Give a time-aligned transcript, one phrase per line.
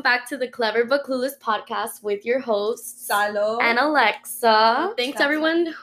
[0.00, 3.58] welcome back to the Clever but Clueless podcast with your hosts, Salo.
[3.60, 4.94] and Alexa.
[4.96, 5.74] Thanks That's everyone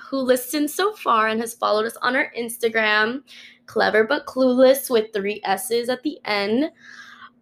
[0.00, 3.22] who listened so far and has followed us on our Instagram,
[3.66, 6.70] Clever but Clueless with three S's at the end.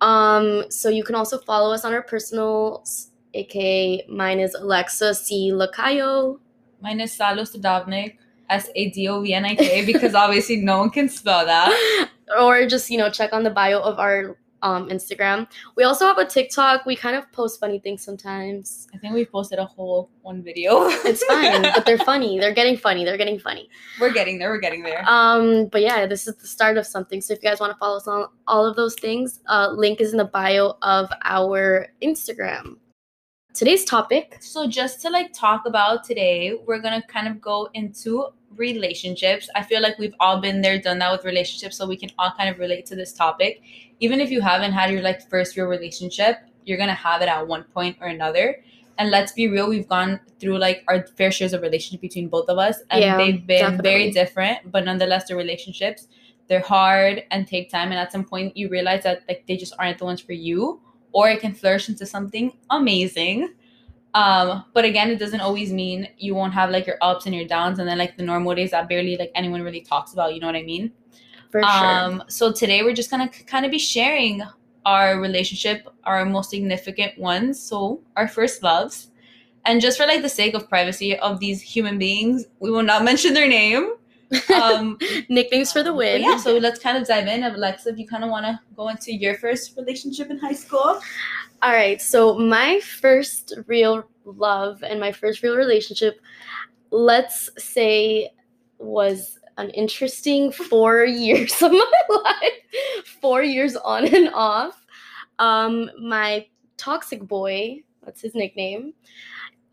[0.00, 2.84] Um, so you can also follow us on our personal,
[3.34, 5.52] aka mine is Alexa C.
[5.52, 6.40] Lacayo.
[6.80, 8.16] Mine is Salo Sadovnik.
[8.50, 12.08] S A D O V N I K because obviously no one can spell that.
[12.40, 15.46] or just you know check on the bio of our um, Instagram.
[15.76, 16.86] We also have a TikTok.
[16.86, 18.88] We kind of post funny things sometimes.
[18.94, 20.88] I think we posted a whole one video.
[21.04, 22.40] It's fine, but they're funny.
[22.40, 23.04] They're getting funny.
[23.04, 23.68] They're getting funny.
[24.00, 24.48] we're getting there.
[24.48, 25.04] We're getting there.
[25.06, 27.20] Um, but yeah, this is the start of something.
[27.20, 30.00] So if you guys want to follow us on all of those things, uh, link
[30.00, 32.78] is in the bio of our Instagram.
[33.52, 34.38] Today's topic.
[34.40, 39.48] So just to like talk about today, we're gonna kind of go into relationships.
[39.54, 42.32] I feel like we've all been there, done that with relationships, so we can all
[42.36, 43.62] kind of relate to this topic.
[44.00, 47.46] Even if you haven't had your like first real relationship, you're gonna have it at
[47.46, 48.62] one point or another.
[48.98, 52.48] And let's be real, we've gone through like our fair shares of relationship between both
[52.48, 53.90] of us, and Yeah, they've been definitely.
[53.90, 56.06] very different, but nonetheless, the relationships
[56.48, 57.90] they're hard and take time.
[57.90, 60.80] And at some point, you realize that like they just aren't the ones for you,
[61.12, 63.54] or it can flourish into something amazing.
[64.14, 67.46] Um, but again, it doesn't always mean you won't have like your ups and your
[67.46, 70.34] downs, and then like the normal days that barely like anyone really talks about.
[70.34, 70.92] You know what I mean?
[71.50, 71.70] For sure.
[71.70, 74.42] Um, so today we're just gonna kind of be sharing
[74.86, 79.10] our relationship, our most significant ones, so our first loves,
[79.64, 83.04] and just for like the sake of privacy of these human beings, we will not
[83.10, 83.94] mention their name.
[84.54, 84.98] Um,
[85.28, 86.22] Nicknames for the but win.
[86.22, 87.42] yeah, so let's kind of dive in.
[87.42, 91.00] Alexa, if you kind of want to go into your first relationship in high school.
[91.64, 91.98] All right.
[92.02, 96.20] So my first real love and my first real relationship,
[96.90, 98.28] let's say,
[98.76, 103.06] was an interesting four years of my life.
[103.22, 104.84] Four years on and off.
[105.38, 108.92] Um, my toxic boy, that's his nickname,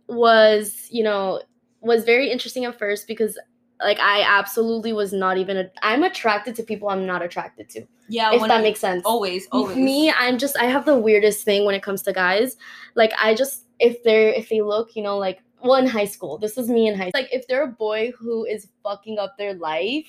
[0.08, 1.42] was, you know,
[1.82, 3.38] was very interesting at first because
[3.84, 7.86] like I absolutely was not even a, I'm attracted to people I'm not attracted to.
[8.10, 9.04] Yeah, if that you- makes sense.
[9.06, 9.78] always, always.
[9.78, 12.58] Me, I'm just I have the weirdest thing when it comes to guys.
[12.96, 16.38] Like I just if they're if they look, you know, like well in high school.
[16.38, 17.22] This is me in high school.
[17.22, 20.08] Like if they're a boy who is fucking up their life,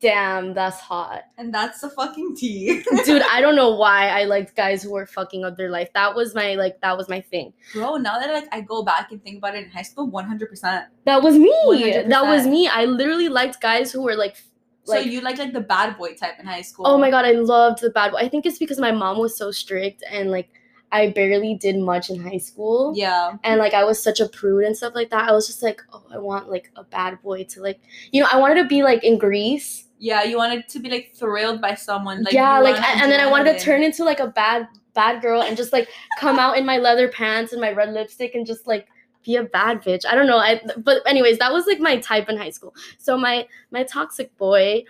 [0.00, 1.24] damn, that's hot.
[1.38, 2.82] and that's the fucking tea.
[3.04, 5.88] Dude, I don't know why I liked guys who were fucking up their life.
[5.94, 7.52] That was my like that was my thing.
[7.72, 10.26] Bro, now that like I go back and think about it in high school, one
[10.26, 10.86] hundred percent.
[11.04, 11.54] That was me.
[11.66, 12.08] 100%.
[12.08, 12.68] That was me.
[12.68, 14.36] I literally liked guys who were like
[14.84, 16.86] So like you like like the bad boy type in high school?
[16.86, 18.18] Oh my god, I loved the bad boy.
[18.18, 20.48] I think it's because my mom was so strict and like
[20.92, 22.92] I barely did much in high school.
[22.96, 25.28] Yeah, And like I was such a prude and stuff like that.
[25.28, 27.80] I was just like, oh, I want like a bad boy to like,
[28.12, 29.86] you know, I wanted to be like in Grease.
[29.98, 30.22] yeah.
[30.24, 32.24] You wanted to be like thrilled by someone.
[32.24, 35.42] Like, yeah, like and then I wanted to turn into like a bad bad girl
[35.42, 38.66] and just like come out in my leather pants and my red lipstick and just
[38.66, 38.88] like
[39.24, 40.04] be a bad bitch.
[40.04, 40.38] I don't know.
[40.38, 42.74] I but anyways, that was like my type in high school.
[42.98, 44.84] So my my toxic boy,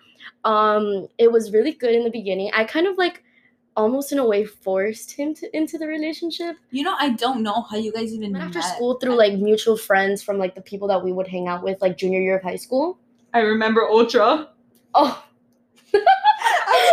[0.44, 2.50] um, it was really good in the beginning.
[2.54, 3.22] I kind of like
[3.76, 6.56] almost in a way forced him to into the relationship.
[6.70, 8.74] You know, I don't know how you guys even Went after met.
[8.74, 11.80] school through like mutual friends from like the people that we would hang out with
[11.80, 12.98] like junior year of high school.
[13.32, 14.48] I remember Ultra.
[14.94, 15.24] Oh,
[15.94, 16.00] I'm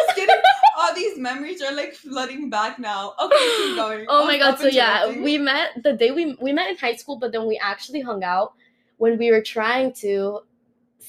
[0.06, 0.36] just kidding.
[0.80, 3.14] All these memories are like flooding back now.
[3.20, 4.06] Okay, keep going.
[4.08, 4.60] oh I'll my god!
[4.60, 7.58] So yeah, we met the day we we met in high school, but then we
[7.58, 8.54] actually hung out
[8.98, 10.42] when we were trying to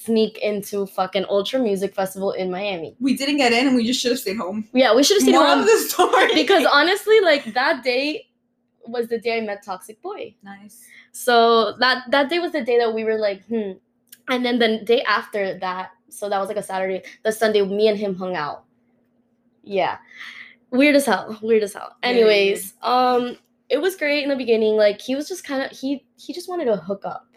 [0.03, 2.95] sneak into fucking Ultra Music Festival in Miami.
[2.99, 4.67] we didn't get in, and we just should have stayed home.
[4.73, 6.33] Yeah, we should have stayed home of the story.
[6.33, 8.27] because honestly, like that day
[8.85, 10.35] was the day I met Toxic Boy.
[10.43, 10.85] nice.
[11.11, 13.71] So that that day was the day that we were like, hmm.
[14.29, 17.01] And then the day after that, so that was like a Saturday.
[17.23, 18.63] The Sunday, me and him hung out.
[19.63, 19.97] Yeah,
[20.69, 21.37] weird as hell.
[21.41, 21.95] Weird as hell.
[22.03, 23.37] Anyways, um,
[23.69, 24.75] it was great in the beginning.
[24.75, 27.27] Like he was just kind of he he just wanted to hook up,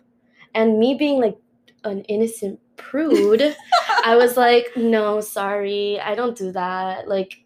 [0.55, 1.37] and me being like
[1.85, 3.57] an innocent prude,
[4.05, 7.09] I was like, no, sorry, I don't do that.
[7.09, 7.45] Like,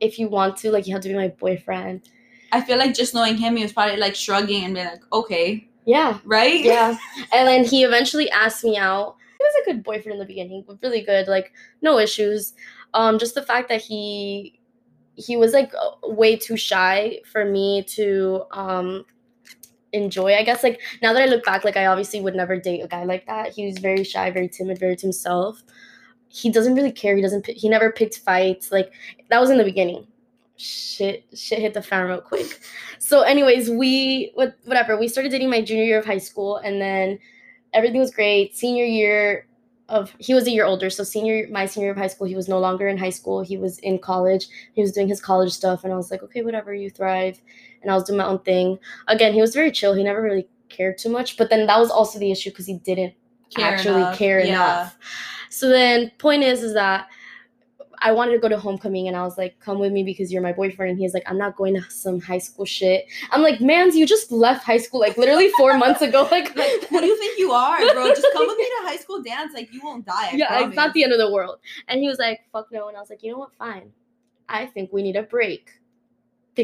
[0.00, 2.08] if you want to, like, you have to be my boyfriend.
[2.52, 5.68] I feel like just knowing him, he was probably like shrugging and being like, okay,
[5.86, 6.64] Yeah, right?
[6.64, 6.96] yeah.
[7.32, 9.16] And then he eventually asked me out.
[9.38, 12.54] He was a good boyfriend in the beginning, really good, like no issues.
[12.92, 14.58] Um, just the fact that he
[15.14, 19.04] he was like way too shy for me to um
[19.92, 20.34] enjoy.
[20.34, 22.88] I guess like now that I look back, like I obviously would never date a
[22.88, 23.52] guy like that.
[23.52, 25.62] He was very shy, very timid, very to himself.
[26.28, 27.16] He doesn't really care.
[27.16, 27.46] He doesn't.
[27.46, 28.70] He never picked fights.
[28.70, 28.92] Like
[29.28, 30.06] that was in the beginning.
[30.56, 32.60] Shit, shit hit the fan real quick.
[32.98, 34.98] So, anyways, we what whatever.
[34.98, 37.18] We started dating my junior year of high school, and then
[37.72, 38.56] everything was great.
[38.56, 39.46] Senior year,
[39.90, 40.88] of he was a year older.
[40.88, 43.42] So senior my senior year of high school, he was no longer in high school.
[43.42, 44.46] He was in college.
[44.72, 47.40] He was doing his college stuff, and I was like, okay, whatever, you thrive.
[47.82, 48.78] And I was doing my own thing.
[49.08, 49.94] Again, he was very chill.
[49.94, 51.36] He never really cared too much.
[51.36, 53.14] But then that was also the issue because he didn't
[53.54, 54.18] Care actually enough.
[54.18, 54.46] care Yeah.
[54.46, 54.98] enough.
[55.48, 57.08] So then point is is that
[58.02, 60.40] I wanted to go to homecoming and I was like, come with me because you're
[60.40, 60.90] my boyfriend.
[60.92, 63.04] And he's like, I'm not going to some high school shit.
[63.30, 66.22] I'm like, mans, you just left high school like literally four months ago.
[66.30, 68.08] Like, Like, who do you think you are, bro?
[68.08, 69.52] Just come with me to high school dance.
[69.52, 70.30] Like, you won't die.
[70.32, 71.58] I yeah, it's not the end of the world.
[71.88, 72.88] And he was like, fuck no.
[72.88, 73.54] And I was like, you know what?
[73.58, 73.90] Fine.
[74.48, 75.70] I think we need a break.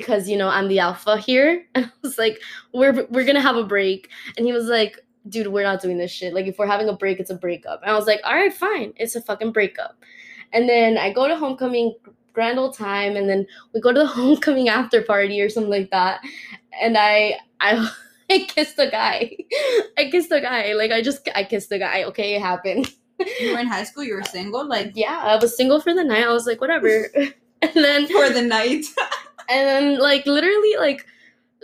[0.01, 1.65] Because, you know, I'm the alpha here.
[1.75, 2.41] And I was like,
[2.73, 4.11] we're we're gonna have a break.
[4.37, 4.99] And he was like,
[5.29, 6.35] dude, we're not doing this shit.
[6.35, 7.83] Like, if we're having a break, it's a breakup.
[7.83, 8.93] And I was like, all right, fine.
[8.97, 9.97] It's a fucking breakup.
[10.53, 11.95] And then I go to homecoming,
[12.33, 15.91] grand old time, and then we go to the homecoming after party or something like
[15.91, 16.21] that.
[16.81, 17.91] And I I
[18.31, 19.37] I kissed a guy.
[19.99, 20.73] I kissed a guy.
[20.75, 22.05] Like I just I kissed a guy.
[22.05, 22.91] Okay, it happened.
[23.41, 24.05] You were in high school.
[24.05, 24.69] You were single.
[24.69, 26.25] Like Yeah, I was single for the night.
[26.25, 27.09] I was like, whatever.
[27.15, 28.85] and then for the night.
[29.49, 31.07] And then like literally like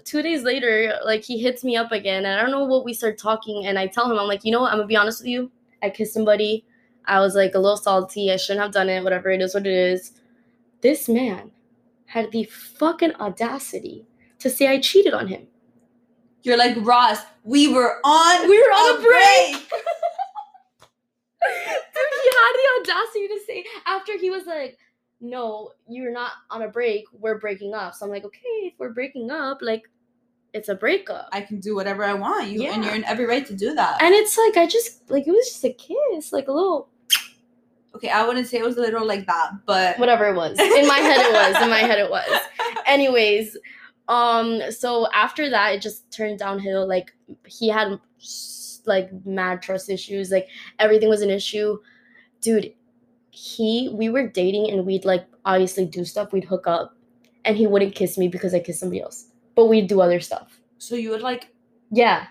[0.04, 2.94] two days later, like he hits me up again, and I don't know what we
[2.94, 5.20] start talking, and I tell him, I'm like, you know what, I'm gonna be honest
[5.20, 5.50] with you.
[5.82, 6.64] I kissed somebody.
[7.06, 8.30] I was like a little salty.
[8.30, 9.02] I shouldn't have done it.
[9.02, 10.12] Whatever it is, what it is.
[10.80, 11.50] This man
[12.06, 14.06] had the fucking audacity
[14.38, 15.46] to say I cheated on him.
[16.42, 17.18] You're like Ross.
[17.44, 18.48] We were on.
[18.48, 19.68] We were on a break.
[19.68, 19.70] break.
[21.94, 24.78] Dude, he had the audacity to say after he was like,
[25.22, 27.04] "No, you're not on a break.
[27.12, 29.88] We're breaking up." So I'm like, "Okay, if we're breaking up, like,
[30.52, 32.48] it's a breakup." I can do whatever I want.
[32.48, 34.02] You and you're in every right to do that.
[34.02, 36.88] and it's like I just like it was just a kiss, like a little
[37.94, 40.58] okay, I wouldn't say it was a little like that, but whatever it was.
[40.58, 41.62] In my head, it was.
[41.62, 42.40] In my head, it was.
[42.86, 43.56] Anyways,
[44.08, 46.86] um, so after that, it just turned downhill.
[46.86, 47.12] Like
[47.46, 47.98] he had
[48.86, 50.30] like mad trust issues.
[50.30, 50.48] Like
[50.78, 51.78] everything was an issue,
[52.40, 52.74] dude.
[53.34, 56.32] He we were dating and we'd like obviously do stuff.
[56.32, 56.94] We'd hook up,
[57.44, 59.26] and he wouldn't kiss me because I kissed somebody else.
[59.54, 60.60] But we'd do other stuff.
[60.78, 61.48] So you would like
[61.90, 62.26] Yeah,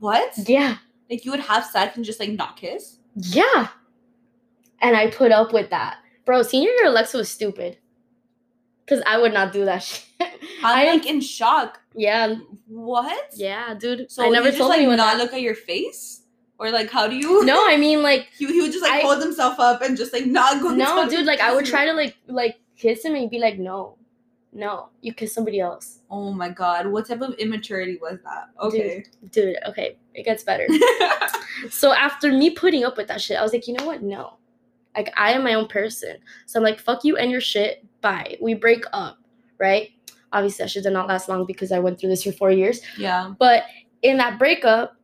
[0.00, 0.32] what?
[0.36, 0.76] yeah,
[1.08, 2.96] Like you would have sex and just like not kiss?
[3.14, 3.68] yeah.
[4.82, 6.42] And I put up with that, bro.
[6.42, 7.78] Senior year Alexa was stupid.
[8.88, 10.04] Cause I would not do that shit.
[10.20, 10.28] I'm
[10.78, 11.80] I like in shock.
[11.94, 12.34] yeah,
[12.66, 13.30] What?
[13.36, 14.10] Yeah, dude.
[14.10, 15.22] So I never you just told like anyone not that.
[15.22, 16.19] look at your face,
[16.60, 17.44] or like how do you?
[17.52, 20.12] No, I mean like He, he would just like I- hold himself up and just
[20.12, 20.68] like not go.
[20.68, 21.26] no, dude.
[21.26, 23.96] Like I would try to like like kiss him and be like, no,
[24.52, 28.48] no, you kiss somebody else, Oh my god, what type of immaturity was that?
[28.60, 29.04] Okay.
[29.30, 29.56] dude.
[29.68, 30.66] Okay, it gets better.
[31.70, 34.02] so after me putting up with that shit, I was like, you know what?
[34.02, 34.38] No,
[34.96, 36.16] like I am my own person.
[36.46, 37.84] So I'm like, fuck you and your shit.
[38.00, 38.36] Bye.
[38.40, 39.18] We break up,
[39.58, 39.90] right?
[40.32, 42.80] Obviously, that shit did not last long because I went through this for four years.
[42.96, 43.34] yeah.
[43.38, 43.64] But
[44.02, 44.96] in that breakup,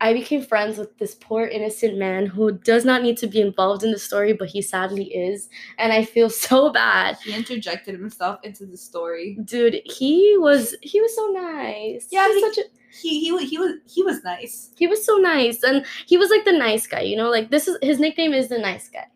[0.00, 3.82] I became friends with this poor innocent man who does not need to be involved
[3.82, 5.48] in the story, but he sadly is.
[5.76, 7.16] And I feel so bad.
[7.24, 9.38] He interjected himself into the story.
[9.44, 12.06] Dude, he was he was so nice.
[12.10, 14.70] Yeah, he such a He he he was he was nice.
[14.76, 15.62] he was so nice.
[15.64, 18.48] And he was like the nice guy, you know, like this is his nickname is
[18.48, 19.06] the nice guy.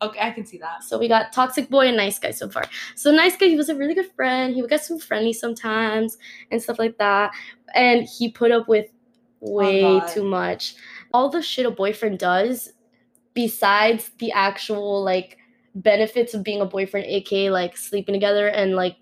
[0.00, 0.84] Okay, I can see that.
[0.84, 2.64] So we got toxic boy and nice guy so far.
[2.94, 4.54] So nice guy, he was a really good friend.
[4.54, 6.16] He would get so friendly sometimes
[6.52, 7.32] and stuff like that.
[7.74, 8.86] And he put up with
[9.42, 10.08] Oh way God.
[10.08, 10.74] too much.
[11.12, 12.72] All the shit a boyfriend does,
[13.34, 15.38] besides the actual like
[15.74, 18.96] benefits of being a boyfriend, aka like sleeping together and like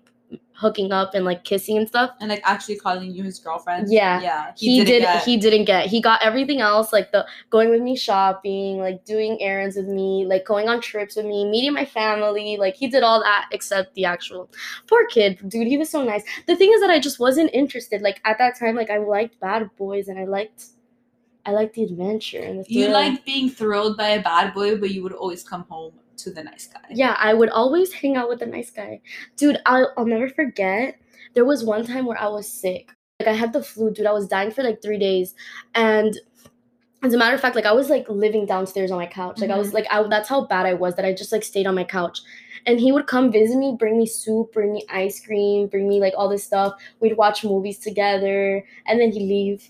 [0.57, 2.11] hooking up and like kissing and stuff.
[2.19, 3.91] And like actually calling you his girlfriend.
[3.91, 4.19] Yeah.
[4.21, 4.51] Yeah.
[4.57, 5.85] He, didn't did get- he didn't get.
[5.85, 10.25] He got everything else like the going with me shopping, like doing errands with me,
[10.25, 13.93] like going on trips with me, meeting my family, like he did all that except
[13.93, 14.49] the actual
[14.87, 16.23] poor kid, dude, he was so nice.
[16.47, 18.01] The thing is that I just wasn't interested.
[18.01, 20.65] Like at that time like I liked bad boys and I liked
[21.45, 24.89] I liked the adventure and the You liked being thrilled by a bad boy, but
[24.89, 26.81] you would always come home to the nice guy.
[26.89, 29.01] Yeah, I would always hang out with the nice guy.
[29.35, 30.99] Dude, I'll, I'll never forget.
[31.33, 32.89] There was one time where I was sick.
[33.19, 34.05] Like, I had the flu, dude.
[34.05, 35.33] I was dying for like three days.
[35.75, 36.17] And
[37.03, 39.39] as a matter of fact, like, I was like living downstairs on my couch.
[39.39, 39.77] Like, I was mm-hmm.
[39.77, 42.19] like, I, that's how bad I was that I just like stayed on my couch.
[42.65, 45.99] And he would come visit me, bring me soup, bring me ice cream, bring me
[45.99, 46.73] like all this stuff.
[46.99, 48.63] We'd watch movies together.
[48.85, 49.69] And then he'd leave.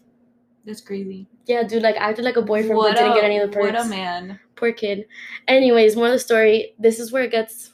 [0.68, 1.28] That's crazy.
[1.46, 3.72] Yeah, dude, like, I acted like a boyfriend, but didn't get any of the perks
[3.72, 4.38] What a man.
[4.58, 5.06] poor kid.
[5.48, 6.76] Anyways, more of the story.
[6.78, 7.72] This is where it gets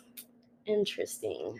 [0.67, 1.59] interesting.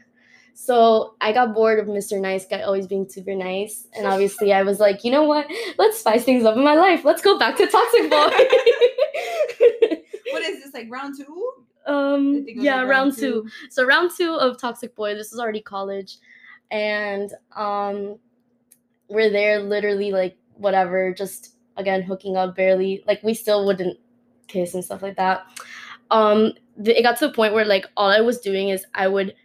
[0.53, 2.21] So I got bored of Mr.
[2.21, 5.47] Nice Guy always being super nice, and obviously I was like, you know what?
[5.79, 7.03] Let's spice things up in my life.
[7.03, 8.29] Let's go back to Toxic Boy.
[10.31, 11.51] What is this like round two?
[11.85, 13.47] Um, think it was, yeah, like, round two.
[13.69, 15.13] So round two of Toxic Boy.
[15.15, 16.17] This is already college,
[16.71, 18.17] and um,
[19.09, 23.03] we're there literally like whatever, just again hooking up barely.
[23.07, 23.99] Like we still wouldn't
[24.47, 25.45] kiss and stuff like that.
[26.11, 26.53] Um,
[26.83, 29.35] it got to the point where like all I was doing is I would,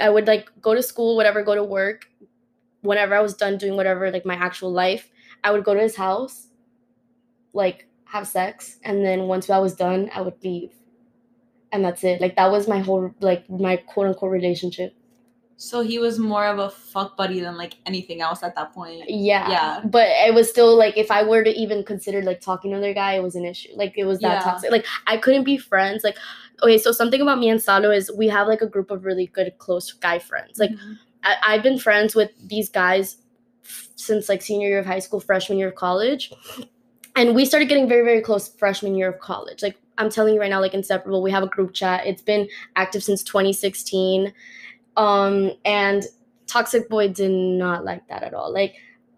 [0.00, 2.08] I would like go to school, whatever, go to work.
[2.82, 5.10] Whenever I was done doing whatever, like my actual life,
[5.44, 6.48] I would go to his house,
[7.52, 10.72] like have sex, and then once I was done, I would leave,
[11.72, 12.20] and that's it.
[12.20, 14.94] Like that was my whole like my quote unquote relationship.
[15.60, 19.02] So he was more of a fuck buddy than like anything else at that point.
[19.08, 19.50] Yeah.
[19.50, 19.80] Yeah.
[19.84, 22.94] But it was still like if I were to even consider like talking to another
[22.94, 23.70] guy, it was an issue.
[23.74, 24.40] Like it was that Yeah.
[24.40, 24.70] toxic.
[24.70, 26.04] Like I couldn't be friends.
[26.04, 26.16] Like
[26.62, 29.26] okay, so something about me and Salo is we have like a group of really
[29.26, 30.60] good close guy friends.
[30.60, 30.96] Like Mhm.
[31.24, 33.16] I, I've been friends with these guys
[33.64, 36.32] f- since like senior year of high school, freshman year of college.
[37.16, 39.60] And we started getting very, very close freshman year of college.
[39.60, 41.20] Like I'm telling you right now, like inseparable.
[41.20, 42.06] We have a group chat.
[42.06, 44.32] It's been active since 2016.
[44.98, 46.04] Um, and
[46.48, 48.52] Toxic Boy did not like that at all.
[48.52, 48.74] Like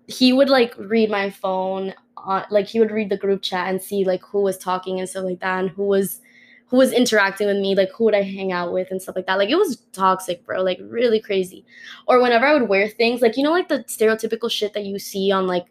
[0.06, 3.80] he would like read my phone on like he would read the group chat and
[3.80, 6.20] see like who was talking and stuff like that and who was
[6.66, 9.26] who was interacting with me, like who would I hang out with and stuff like
[9.26, 9.38] that.
[9.38, 10.62] Like it was toxic, bro.
[10.62, 11.64] Like really crazy.
[12.06, 14.98] Or whenever I would wear things, like you know, like the stereotypical shit that you
[14.98, 15.66] see on like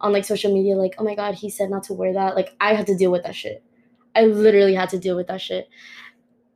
[0.00, 2.34] on like social media, like, oh my god, he said not to wear that.
[2.34, 3.62] Like I had to deal with that shit.
[4.14, 5.68] I literally had to deal with that shit.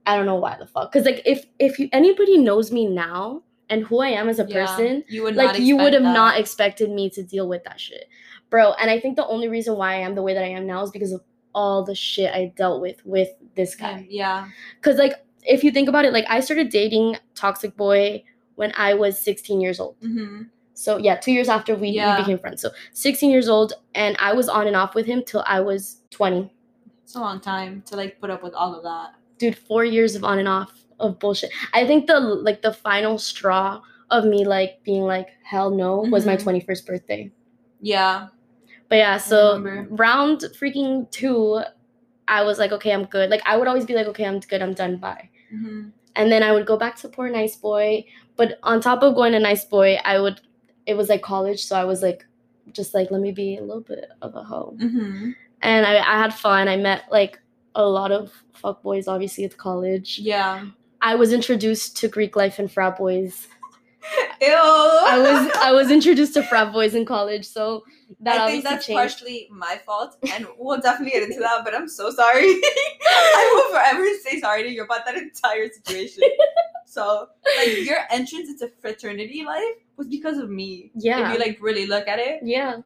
[0.07, 0.93] I don't know why the fuck.
[0.93, 4.47] Cause like if if you anybody knows me now and who I am as a
[4.49, 4.65] Yeah.
[4.67, 7.81] person, you would like you would have expect not expected me to deal with that
[7.81, 8.05] shit
[8.49, 10.65] bro and i think the only reason why i am the way that i am
[10.69, 11.21] now is because of
[11.53, 14.47] all the shit i dealt with with this guy Yeah.
[14.81, 18.23] because like if you think about it like i started dating toxic boy
[18.55, 20.43] when i was 16 years old hmm
[20.75, 22.15] so yeah two years after we, Yeah.
[22.15, 25.25] we became friends so 16 years old and i was on and off with him
[25.27, 26.49] till i was 20
[27.03, 29.15] It's a long time to like put up with all of that.
[29.38, 33.19] Dude four years of on and off of bullshit i think the like the final
[33.19, 36.45] straw of me like being like hell no was my Mhm.
[36.45, 37.31] 21st birthday
[37.81, 38.28] Yeah.
[38.88, 39.59] But yeah, so
[39.90, 41.61] round freaking two,
[42.28, 43.31] I was like, okay, I'm good.
[43.31, 45.28] Like I would always be like, okay, I'm good, I'm done, bye.
[45.50, 48.05] hmm And then I would go back to poor nice boy.
[48.37, 50.40] But on top of going to nice boy, I would
[50.87, 52.26] it was like college, so I was like
[52.73, 54.76] just like let me be a little bit of a hoe.
[54.78, 55.31] hmm
[55.62, 56.69] And I, I had fun.
[56.69, 57.40] I met like
[57.76, 60.18] a lot of fuck boys obviously at college.
[60.18, 60.66] Yeah.
[61.02, 63.47] I was introduced to Greek life and frat boys.
[64.40, 64.49] Ew.
[64.49, 67.85] I was I was introduced to frat boys in college, so
[68.21, 68.99] that I think that's changed.
[68.99, 71.64] partially my fault, and we'll definitely get into that.
[71.64, 72.45] But I'm so sorry.
[72.45, 76.23] I will forever say sorry to you about that entire situation.
[76.87, 80.92] so, like, your entrance into fraternity life was because of me.
[80.95, 81.26] Yeah.
[81.26, 82.40] If you like really look at it.
[82.45, 82.78] yeah.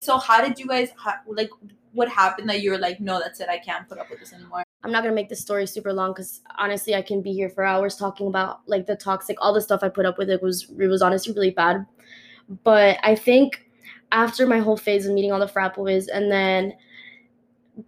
[0.00, 0.90] So, how did you guys
[1.28, 1.50] like?
[1.94, 3.48] What happened that you were like, no, that's it.
[3.48, 4.62] I can't put up with this anymore.
[4.82, 7.64] I'm not gonna make this story super long because honestly, I can be here for
[7.64, 10.28] hours talking about like the toxic, all the stuff I put up with.
[10.28, 11.86] It was it was honestly really bad.
[12.64, 13.70] But I think
[14.12, 16.74] after my whole phase of meeting all the frat boys and then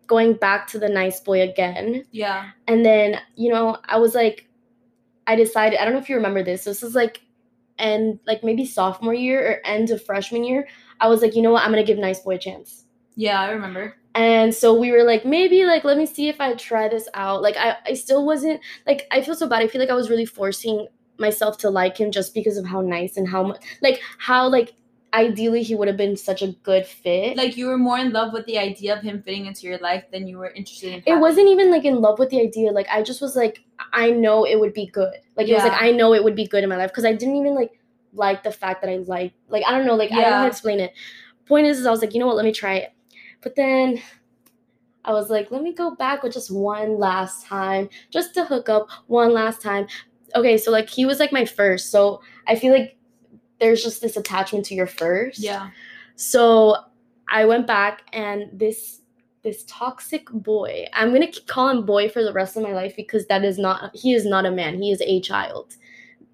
[0.06, 2.50] going back to the nice boy again, Yeah.
[2.66, 4.48] and then you know I was like,
[5.26, 6.64] I decided I don't know if you remember this.
[6.64, 7.20] This is like,
[7.78, 10.66] and like maybe sophomore year or end of freshman year.
[11.00, 12.85] I was like, you know what, I'm gonna give nice boy a chance.
[13.16, 13.96] Yeah, I remember.
[14.14, 17.42] And so we were like, maybe like let me see if I try this out.
[17.42, 19.62] Like I, I still wasn't like I feel so bad.
[19.62, 20.86] I feel like I was really forcing
[21.18, 24.74] myself to like him just because of how nice and how much like how like
[25.14, 27.36] ideally he would have been such a good fit.
[27.36, 30.04] Like you were more in love with the idea of him fitting into your life
[30.12, 31.02] than you were interested in.
[31.06, 32.70] it wasn't even like in love with the idea.
[32.70, 35.14] Like I just was like, I know it would be good.
[35.36, 37.12] Like it was like I know it would be good in my life because I
[37.12, 37.72] didn't even like
[38.14, 40.42] like the fact that I like like I don't know like I don't know how
[40.42, 40.92] to explain it.
[41.46, 42.92] Point is, is I was like, you know what, let me try it.
[43.46, 44.02] But then
[45.04, 48.68] I was like, let me go back with just one last time, just to hook
[48.68, 49.86] up one last time.
[50.34, 52.96] Okay, so like he was like my first, so I feel like
[53.60, 55.38] there's just this attachment to your first.
[55.38, 55.70] Yeah.
[56.16, 56.74] So
[57.28, 59.02] I went back and this
[59.44, 62.96] this toxic boy, I'm gonna keep- call him boy for the rest of my life
[62.96, 64.82] because that is not he is not a man.
[64.82, 65.76] He is a child.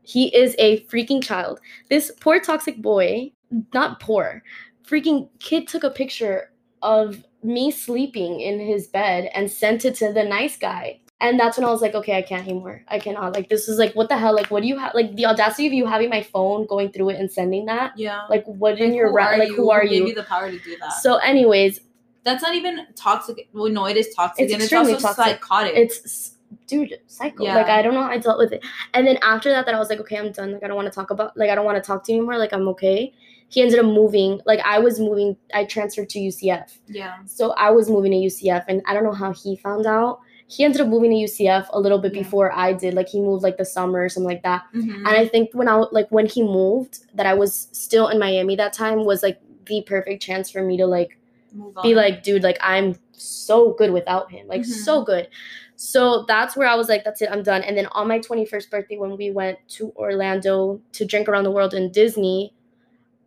[0.01, 1.61] He is a freaking child.
[1.91, 3.33] This poor toxic boy,
[3.75, 4.43] not poor,
[4.89, 6.52] freaking kid took a picture
[6.83, 10.99] of me sleeping in his bed and sent it to the nice guy.
[11.21, 12.83] And that's when I was like, okay, I can't anymore.
[12.89, 13.33] I cannot.
[13.35, 14.35] Like, this is like, what the hell?
[14.35, 14.93] Like, what do you have?
[14.93, 17.93] Like, the audacity of you having my phone, going through it, and sending that.
[17.97, 18.23] Yeah.
[18.29, 19.55] Like, what in Like, your ra- like, you?
[19.55, 20.09] who are Who gave you?
[20.09, 20.95] you the power to do that?
[20.95, 21.79] So, anyways,
[22.25, 23.49] that's not even toxic.
[23.53, 25.17] Well, no, it is toxic, It's and it's also toxic.
[25.45, 25.75] psychotic.
[25.77, 26.35] it's
[26.67, 27.45] dude, psycho.
[27.45, 27.55] Yeah.
[27.55, 28.65] Like, I don't know how I dealt with it.
[28.95, 30.53] And then after that, that I was like, okay, I'm done.
[30.55, 31.37] Like, I don't want to talk about.
[31.37, 32.37] Like, I don't want to talk to you anymore.
[32.39, 33.13] Like, I'm okay.
[33.53, 34.41] He ended up moving.
[34.47, 35.37] Like, I was moving.
[35.53, 36.79] I transferred to UCF.
[36.89, 37.17] yeah.
[37.27, 40.21] So I was moving to UCF, and I don't know how he found out.
[40.47, 42.23] He ended up moving to UCF a little bit Yeah.
[42.23, 42.95] before I did.
[42.95, 44.63] Like, he moved like the summer or something like that.
[44.75, 44.97] Mhm.
[45.07, 48.57] And I think when I like when he moved, that I was still in Miami
[48.57, 51.19] that time was like the perfect chance for me to like
[51.55, 54.67] Move be like, dude, like I'm so good without him, like Mhm.
[54.89, 55.29] so good.
[55.77, 57.63] So that's where I was like, that's it, I'm done.
[57.63, 61.51] And then on my 21st birthday, when we went to Orlando to drink around the
[61.51, 62.53] world in Disney,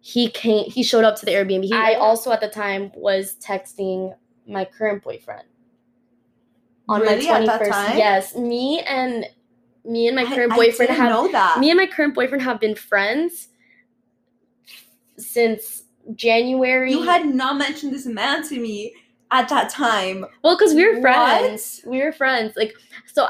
[0.08, 1.64] he came, he showed up to the Airbnb.
[1.64, 4.16] He, I also at the time was texting
[4.48, 5.48] my current boyfriend
[6.88, 7.26] on Really?
[7.28, 7.72] my At that 21st.
[7.72, 7.98] time?
[7.98, 9.26] Yes, me and
[9.84, 11.58] me and my current I boyfriend didn't have know that.
[11.60, 13.48] me and my current boyfriend have been friends
[15.18, 15.84] since
[16.14, 16.92] January.
[16.92, 18.94] you had not mentioned this man to me
[19.32, 20.24] at that time.
[20.44, 21.02] well, because we were What?
[21.42, 21.82] friends.
[21.88, 22.54] We were friends.
[22.56, 22.76] Like
[23.12, 23.28] so,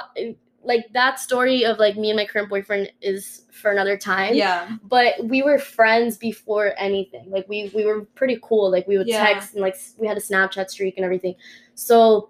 [0.65, 4.36] like that story of like me and my current boyfriend is for another time.
[4.36, 4.77] Yeah.
[4.84, 7.29] But we were friends before anything.
[7.29, 8.69] Like we we were pretty cool.
[8.72, 9.24] Like we would Yeah.
[9.25, 11.36] text and like we had a Snapchat streak and everything.
[11.75, 12.29] So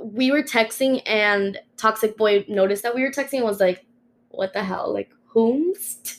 [0.00, 3.84] we were texting and Toxic Boy noticed that we were texting and was like,
[4.30, 4.92] "What the hell?
[4.92, 6.18] Like whomst?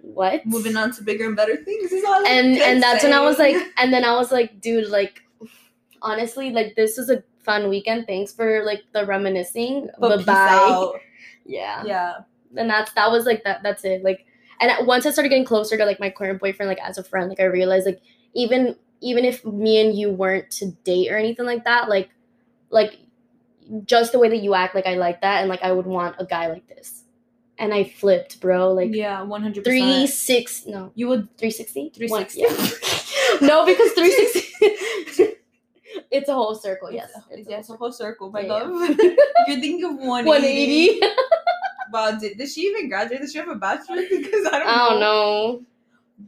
[0.00, 3.20] What?" Moving on to bigger and better things is all and and that's when I
[3.20, 5.22] was like, and then I was like, dude, like,
[6.02, 8.06] honestly, like this is a fun weekend.
[8.06, 9.88] Thanks for like the reminiscing.
[9.98, 10.92] but bye.
[11.46, 11.82] Yeah.
[11.84, 12.14] Yeah.
[12.56, 13.62] And that's that was like that.
[13.62, 14.04] That's it.
[14.04, 14.26] Like,
[14.60, 17.28] and once I started getting closer to like my current boyfriend, like as a friend,
[17.28, 18.00] like I realized like
[18.34, 22.10] even even if me and you weren't to date or anything like that, like
[22.70, 22.98] like
[23.84, 26.16] just the way that you act, like I like that, and like I would want
[26.18, 27.04] a guy like this.
[27.58, 28.72] And I flipped, bro.
[28.72, 31.90] Like yeah, one hundred three six no You would 360?
[31.96, 32.40] 360.
[32.40, 32.48] Yeah.
[33.46, 35.34] no, because 360
[36.10, 37.10] it's a whole circle, yes.
[37.30, 38.62] It's, a yeah, whole it's a whole circle, my Yeah, yeah.
[38.64, 38.88] love.
[39.48, 41.00] You're thinking of 180.
[41.00, 41.00] 180.
[41.92, 43.20] Wow, did, did she even graduate?
[43.20, 44.04] Does she have a bachelor's?
[44.10, 45.62] Because I don't, I don't know.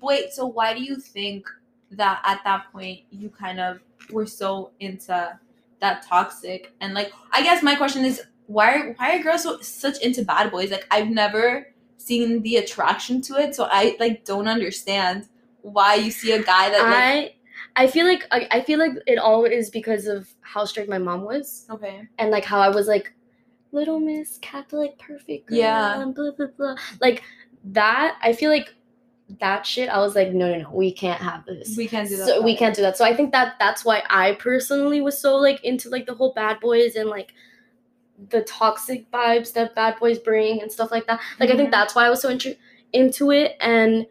[0.01, 1.47] Wait, so why do you think
[1.93, 3.79] that at that point you kind of
[4.11, 5.39] were so into
[5.81, 10.01] that toxic and like I guess my question is why why are girls so such
[10.01, 10.71] into bad boys?
[10.71, 15.29] Like I've never seen the attraction to it, so I like don't understand
[15.61, 17.35] why you see a guy that like I
[17.77, 20.99] I feel like I, I feel like it all is because of how strict my
[20.99, 23.13] mom was okay and like how I was like
[23.73, 26.01] little miss Catholic perfect girl Yeah.
[26.03, 26.77] and blah blah blah.
[27.01, 27.23] Like
[27.65, 28.75] that I feel like
[29.41, 31.75] that shit I was like no no no we can't have this.
[31.77, 32.27] we can't do that.
[32.27, 35.37] so we can't do that so i think that that's why i personally was so
[35.37, 37.33] like into like the whole bad boys and like
[38.29, 41.57] the toxic vibes that bad boys bring and stuff like that like i Mhm.
[41.57, 42.55] think that's why i was so into
[42.93, 44.07] into it and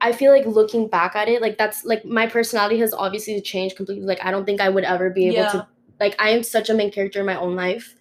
[0.00, 3.76] i feel like looking back at it like that's like my personality has obviously changed
[3.76, 4.04] completely.
[4.04, 5.52] Like i don't think i would ever be able Yeah.
[5.52, 5.68] to
[6.00, 7.94] like i am such a main character in my own life.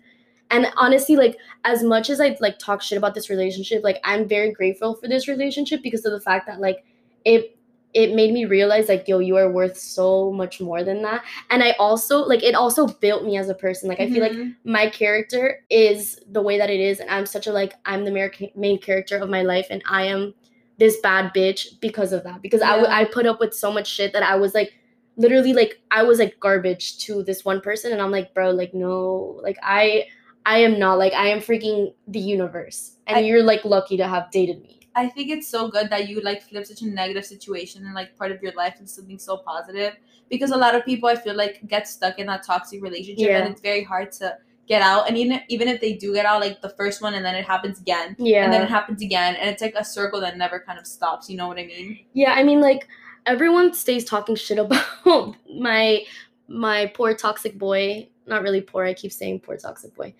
[0.51, 4.27] And honestly like as much as i like talk shit about this relationship like i'm
[4.27, 6.83] very grateful for this relationship because of the fact that like
[7.23, 7.57] it
[7.93, 11.23] it made me realize like yo you are worth so much more than that.
[11.49, 13.87] And i also like it also built me as a person.
[13.89, 14.55] Like i feel like Mhm.
[14.65, 16.99] my character is the way that it is.
[16.99, 19.67] And i'm such a like i'm the main character of my life.
[19.69, 20.33] And i am
[20.77, 22.95] this bad bitch because of that because I w- Yeah.
[22.97, 24.73] I put up with so much shit that i was like
[25.17, 28.73] literally like i was like garbage to this one person and i'm like bro like
[28.73, 30.05] no like i
[30.45, 34.07] i am not like i am freaking the universe and I- you're like lucky to
[34.07, 37.25] have dated me I think it's so good that you like flip such a negative
[37.25, 39.93] situation and like part of your life into something so positive
[40.29, 43.39] because a lot of people I feel like get stuck in that toxic relationship Yeah.
[43.39, 46.41] and it's very hard to get out and even even if they do get out
[46.41, 49.35] like the first one and then it happens again yeah and then it happens again
[49.35, 51.99] and it's like a circle that never kind of stops you know what I mean
[52.13, 52.87] Yeah, I mean like
[53.25, 54.85] everyone stays talking shit about
[55.59, 56.03] my
[56.47, 58.09] my poor toxic boy.
[58.27, 60.13] Not really poor, I keep saying poor toxic boy.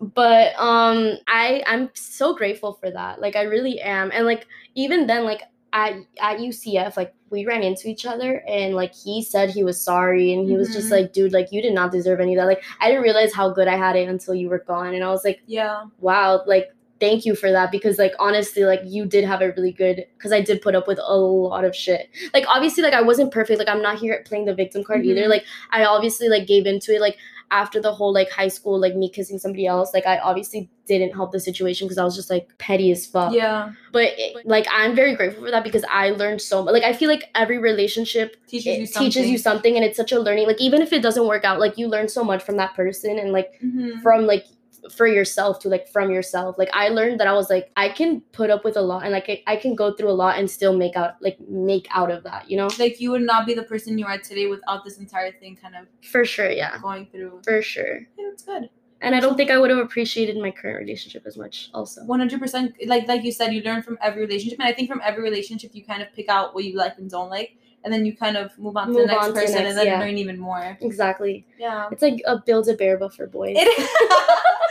[0.00, 3.20] But um I I'm so grateful for that.
[3.20, 4.10] Like I really am.
[4.12, 5.42] And like even then like
[5.74, 9.78] at at UCF like we ran into each other and like he said he was
[9.80, 10.92] sorry and he was just Mhm.
[10.92, 12.46] like dude like you did not deserve any of that.
[12.46, 15.10] Like I didn't realize how good I had it until you were gone and I
[15.10, 19.24] was like yeah wow like thank you for that because like honestly like you did
[19.24, 22.44] have a really good because i did put up with a lot of shit like
[22.48, 25.28] obviously like i wasn't perfect like i'm not here playing the victim card either Mhm.
[25.28, 27.16] like i obviously like gave into it like
[27.50, 31.12] after the whole like high school like me kissing somebody else like i obviously didn't
[31.14, 33.32] help the situation because i was just like petty as fuck.
[33.32, 33.72] Yeah.
[33.92, 36.92] But it, like i'm very grateful for that because i learned so much like i
[36.92, 39.76] feel like every relationship teaches you something teaches you something.
[39.76, 42.08] and it's such a learning like even if it doesn't work out like you learn
[42.08, 44.02] so much from that person and like Mhm.
[44.02, 44.46] from like
[44.90, 46.58] for yourself to like from yourself.
[46.58, 49.12] Like i learned that i was like i can put up with a lot and
[49.12, 52.10] like I, I can go through a lot and still make out like make out
[52.10, 52.68] of that you know?
[52.78, 55.74] Like you would not be the person you are today without this entire thing kind
[55.74, 56.78] of for sure yeah.
[56.78, 57.40] going through.
[57.44, 58.00] For sure.
[58.18, 58.68] Yeah, it's good.
[59.00, 62.04] And i don't think i would have appreciated my current relationship as much also.
[62.04, 62.74] One hundred percent.
[62.86, 65.72] Like like you said, you learn from every relationship, and I think from every relationship
[65.74, 68.36] you kind of pick out what you like and don't like, and then you kind
[68.36, 69.98] of move on to Move the next on to the person, next, and then yeah.
[70.00, 70.78] learn even more.
[70.80, 71.46] exactly.
[71.58, 71.88] Yeah.
[71.92, 73.90] it's like a build a bear but for boys It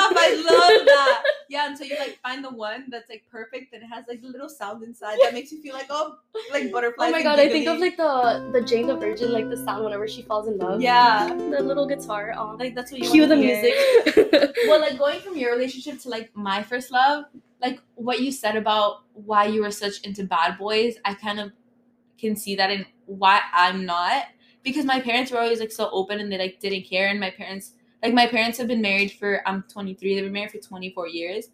[0.00, 1.24] Stop I love that.
[1.48, 4.26] Yeah, until you like find the one that's like perfect and it has like a
[4.26, 6.16] little sound inside that makes you feel like oh
[6.52, 7.08] like butterflies.
[7.08, 9.84] Oh my god, I think of like the the Jane the Virgin, like the sound
[9.84, 10.80] whenever she falls in love.
[10.80, 11.26] Yeah.
[11.28, 12.34] The little guitar.
[12.36, 13.74] Oh, like that's what you cue the music.
[14.66, 17.24] well, like going from your relationship to like my first love,
[17.60, 21.52] like what you said about why you were such into bad boys, I kind of
[22.18, 24.24] can see that in why I'm not.
[24.62, 27.08] Because my parents were always like so open and they like didn't care.
[27.08, 30.14] And my parents, like my parents have been married for I'm 23.
[30.14, 31.48] They've been married for 24 years.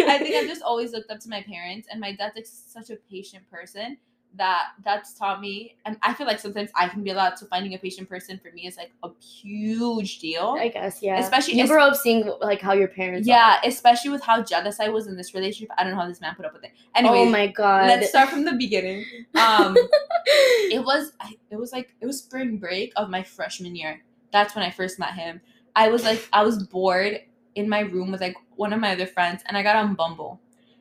[0.00, 2.90] I think I've just always looked up to my parents, and my dad's like such
[2.90, 3.96] a patient person
[4.36, 5.76] that that's taught me.
[5.86, 7.38] And I feel like sometimes I can be a lot.
[7.38, 10.56] So finding a patient person for me is like a huge deal.
[10.58, 11.18] I guess, yeah.
[11.18, 13.26] Especially you grew up seeing like how your parents.
[13.26, 15.70] Yeah, especially with how jealous I was in this relationship.
[15.78, 16.72] I don't know how this man put up with it.
[16.94, 16.98] Are.
[16.98, 17.88] Anyways, oh my god.
[17.88, 19.04] let's start from the beginning.
[19.34, 19.76] Um,
[20.26, 24.02] it was I- it was like it was spring break of my freshman year.
[24.32, 25.40] That's when I first met him.
[25.78, 27.20] I was like I was bored
[27.54, 30.40] in my room with like one of my other friends, and I got on Bumble.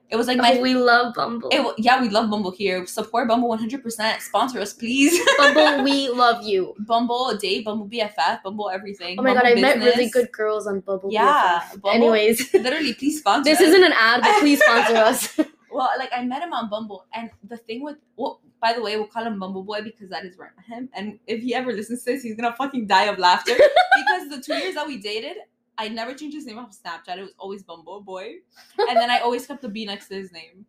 [0.10, 1.50] It was like my oh, we love Bumble.
[1.52, 2.86] it, yeah, we love Bumble here.
[2.88, 4.22] Support Bumble 100%.
[4.22, 5.20] Sponsor us, please.
[5.38, 6.74] Bumble, we love you.
[6.80, 9.18] Bumble date, Bumble BFF, Bumble everything.
[9.20, 11.10] Oh my god, I met really good girls on Bumble.
[11.12, 11.62] Yeah.
[11.74, 13.68] Bumble- Anyways, Literally, please sponsor this us.
[13.68, 15.40] isn't an ad, but please sponsor us.
[15.70, 18.96] Well, like I met him on Bumble, and the thing with well, by the way,
[18.98, 20.90] we'll call him Bumble Boy because that is met him.
[20.94, 23.54] And if he ever listens to this, he's gonna fucking die of laughter
[23.98, 25.38] because the two years that we dated,
[25.78, 27.18] I never changed his name off Snapchat.
[27.18, 28.36] It was always Bumble Boy,
[28.80, 30.66] and then I always kept the B next to his name.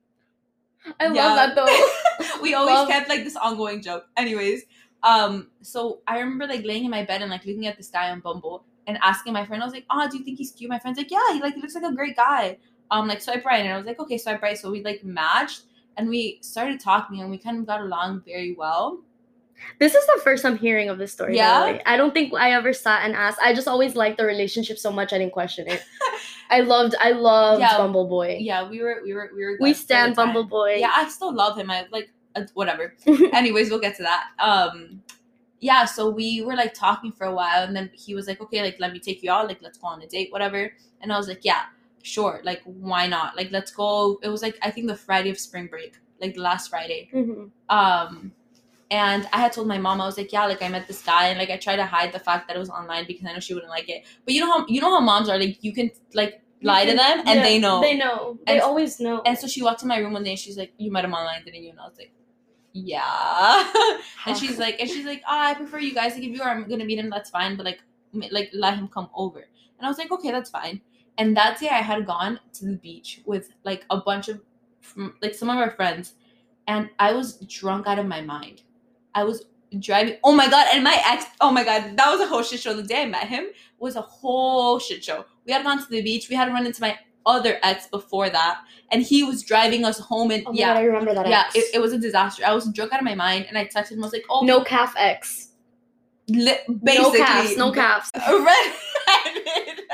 [1.00, 1.26] I Yeah.
[1.34, 2.40] love that though.
[2.42, 4.04] we always Love- kept like this ongoing joke.
[4.16, 4.64] Anyways,
[5.02, 8.10] um, so I remember like laying in my bed and like looking at this guy
[8.10, 10.70] on Bumble and asking my friend, I was like, "Oh, do you think he's cute?"
[10.70, 12.58] My friend's like, "Yeah, he like he looks like a great guy."
[12.90, 15.62] Um, like swipe right, and I was like, "Okay, swipe right." So we like matched
[15.98, 19.00] and we started talking and we kind of got along very well.
[19.80, 21.36] This is the first I'm hearing of this story.
[21.36, 21.80] Yeah?
[21.84, 23.40] I don't think I ever sat and asked.
[23.42, 25.82] I just always liked the relationship so much I didn't question it.
[26.50, 27.76] I loved I loved Yeah.
[27.76, 28.38] Bumble Boy.
[28.40, 29.58] Yeah, we were we were we were.
[29.60, 30.14] We stand.
[30.14, 30.76] Bumble Boy.
[30.76, 31.70] Yeah, I still love him.
[31.70, 32.94] I like uh, whatever.
[33.32, 35.02] anyways we'll get to that um
[35.60, 38.62] yeah so we were like talking for a while and then he was like okay
[38.62, 41.16] like let me take you out like let's go on a date whatever and i
[41.16, 41.64] was like yeah
[42.02, 45.38] sure like why not like let's go it was like i think the friday of
[45.38, 47.50] spring break like the last friday Mhm.
[47.68, 48.32] um
[48.90, 51.26] and i had told my mom i was like yeah like i met this guy
[51.28, 53.40] and like i tried to hide the fact that it was online because i know
[53.40, 55.72] she wouldn't like it but you know how you know how moms are like you
[55.74, 58.38] can like lie to them and Yeah, they know They know.
[58.46, 59.22] They And- always know.
[59.24, 61.14] and so she walked in my room one day and she's like, You met him
[61.14, 61.70] online, didn't you?
[61.70, 62.10] And I was like,
[62.72, 63.72] Yeah.
[64.26, 66.14] and she's like, and she's like, Oh, I prefer you guys.
[66.14, 67.56] Like, if you are gonna meet him, that's fine.
[67.56, 67.80] But like,
[68.12, 69.38] like let him come over.
[69.38, 70.80] And I was like, Okay, that's fine.
[71.18, 74.40] And that day I had gone to the beach with like a bunch of
[75.20, 76.14] like some of our friends,
[76.66, 78.62] and I was drunk out of my mind.
[79.14, 79.46] I was
[79.80, 80.16] driving.
[80.24, 80.68] Oh my god!
[80.72, 81.26] And my ex.
[81.40, 82.72] Oh my god, that was a whole shit show.
[82.74, 83.46] The day I met him
[83.78, 85.24] was a whole shit show.
[85.44, 86.28] We had gone to the beach.
[86.30, 90.30] We had run into my other ex before that, and he was driving us home.
[90.30, 91.28] And oh yeah, god, I remember that.
[91.28, 91.56] yeah, ex.
[91.56, 92.44] it, it was a disaster.
[92.46, 94.04] I was drunk out of my mind, and I texted him.
[94.04, 95.48] I was like, "Oh, no calf X.
[96.28, 97.56] li- basically, no calves.
[97.56, 98.10] No calves.
[98.16, 99.80] Redheaded.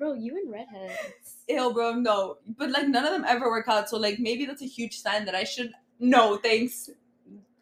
[0.00, 1.44] Bro, you and redheads.
[1.46, 2.38] Ew, bro, no.
[2.56, 3.90] But like none of them ever work out.
[3.90, 5.72] So like maybe that's a huge sign that I should.
[5.98, 6.88] No, thanks.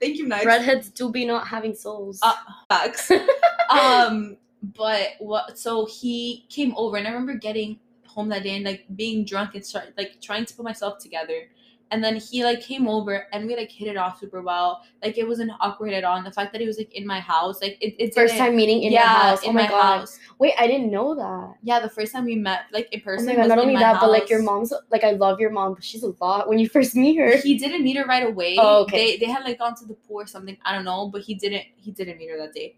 [0.00, 0.46] Thank you, Night.
[0.46, 2.20] Redheads do be not having souls.
[2.22, 2.36] Uh,
[2.68, 3.10] Facts.
[3.70, 5.58] um, but what?
[5.58, 9.56] So he came over, and I remember getting home that day and like being drunk
[9.56, 11.48] and start like trying to put myself together.
[11.90, 14.82] And then he like came over and we like hit it off super well.
[15.02, 16.16] Like it wasn't awkward at all.
[16.16, 18.56] And the fact that he was like in my house, like it, it First time
[18.56, 19.42] meeting in yeah, your house.
[19.42, 19.98] in oh my, my god.
[20.00, 20.18] house.
[20.38, 21.54] Wait, I didn't know that.
[21.62, 23.28] Yeah, the first time we met like in person.
[23.28, 25.50] Oh my god, was not only that, but like your mom's like I love your
[25.50, 27.36] mom, but she's a lot when you first meet her.
[27.38, 28.56] He didn't meet her right away.
[28.58, 29.16] Oh, okay.
[29.16, 30.56] They they had like gone to the pool or something.
[30.64, 32.76] I don't know, but he didn't he didn't meet her that day.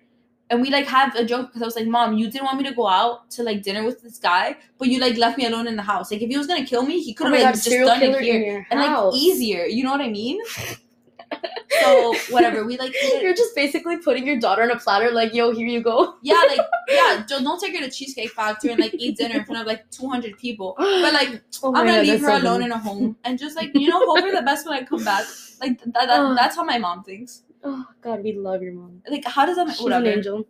[0.51, 2.65] And we like had a joke because I was like, Mom, you didn't want me
[2.65, 5.69] to go out to like dinner with this guy, but you like left me alone
[5.69, 6.11] in the house.
[6.11, 7.71] Like if he was gonna kill me, he could oh have my like god, just
[7.71, 8.67] done it here.
[8.71, 10.41] And like easier, you know what I mean?
[11.83, 15.53] so whatever, we like You're just basically putting your daughter on a platter, like, yo,
[15.53, 16.17] here you go.
[16.23, 16.59] yeah, like
[16.89, 19.67] yeah, don't, don't take her to Cheesecake Factory and like eat dinner in front of
[19.67, 20.75] like two hundred people.
[20.77, 22.65] But like Oh I'm gonna God, leave her so alone funny.
[22.65, 25.05] in a home and just like you know hope for the best when I come
[25.05, 25.25] back.
[25.61, 26.33] Like that, that Ugh.
[26.33, 26.35] Oh.
[26.35, 27.43] that's how my mom thinks.
[27.63, 29.03] Oh god, we love your mom.
[29.09, 30.07] Like how does that make She's whatever?
[30.07, 30.47] an angel.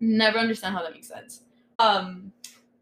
[0.00, 1.40] Never understand how that makes sense.
[1.78, 2.32] Um,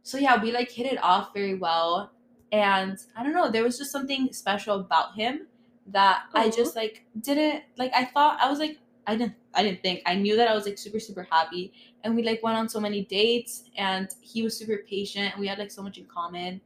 [0.03, 2.13] so yeah, we like hit it off very well,
[2.51, 5.47] and I don't know, there was just something special about him
[5.87, 7.93] that I just like didn't like.
[7.95, 10.67] I thought I was like I didn't I didn't think I knew that I was
[10.67, 11.73] like super super happy,
[12.05, 15.47] and we like went on so many dates, and he was super patient, and we
[15.47, 16.61] had like so much in common.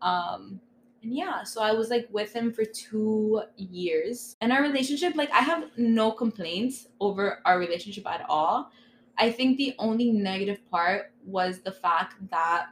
[0.00, 0.60] Um,
[1.02, 4.36] and yeah, so I was like with him for two years.
[4.40, 8.70] And our relationship, like, I have no complaints over our relationship at all.
[9.18, 12.66] I think the only negative part was the fact that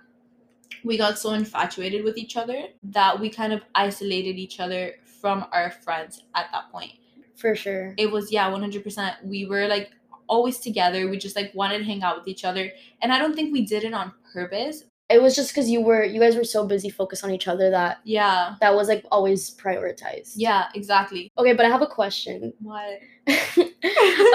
[0.85, 5.47] we got so infatuated with each other that we kind of isolated each other from
[5.53, 6.93] our friends at that point.
[7.37, 7.95] For sure.
[7.99, 9.25] It was yeah, 100%.
[9.25, 9.91] We were like
[10.29, 11.09] always together.
[11.09, 12.71] We just like wanted to hang out with each other.
[13.03, 14.85] And I don't think we did it on purpose.
[15.11, 17.69] It was just because you were you guys were so busy focused on each other
[17.71, 18.55] that Yeah.
[18.61, 20.35] that was like always prioritized.
[20.37, 21.33] Yeah, exactly.
[21.37, 22.53] Okay, but I have a question.
[22.61, 23.01] What?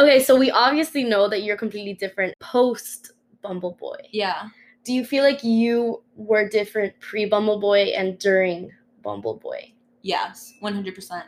[0.01, 3.97] okay, so we obviously know that you're completely different post Bumble Boy.
[4.11, 4.49] Yeah.
[4.83, 8.71] Do you feel like you were different pre Bumble Boy and during
[9.03, 9.73] Bumble Boy?
[10.01, 11.23] Yes, 100%.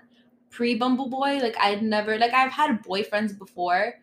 [0.52, 3.94] Pre Bumble Boy, like I'd never, like I've had boyfriends before,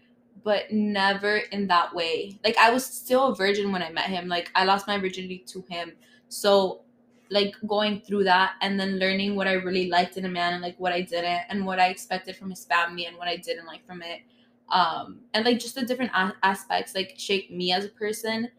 [0.45, 2.39] but never in that way.
[2.45, 4.29] Like I was still a virgin when I met him.
[4.29, 5.95] Like I lost my virginity to him.
[6.29, 6.83] So,
[7.31, 10.63] like going through that and then learning what I really liked in a man and
[10.63, 13.67] like what I didn't and what I expected from his family and what I didn't
[13.67, 14.21] like from it.
[14.69, 18.51] Um, and like just the different a- aspects like shaped me as a person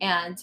[0.00, 0.42] and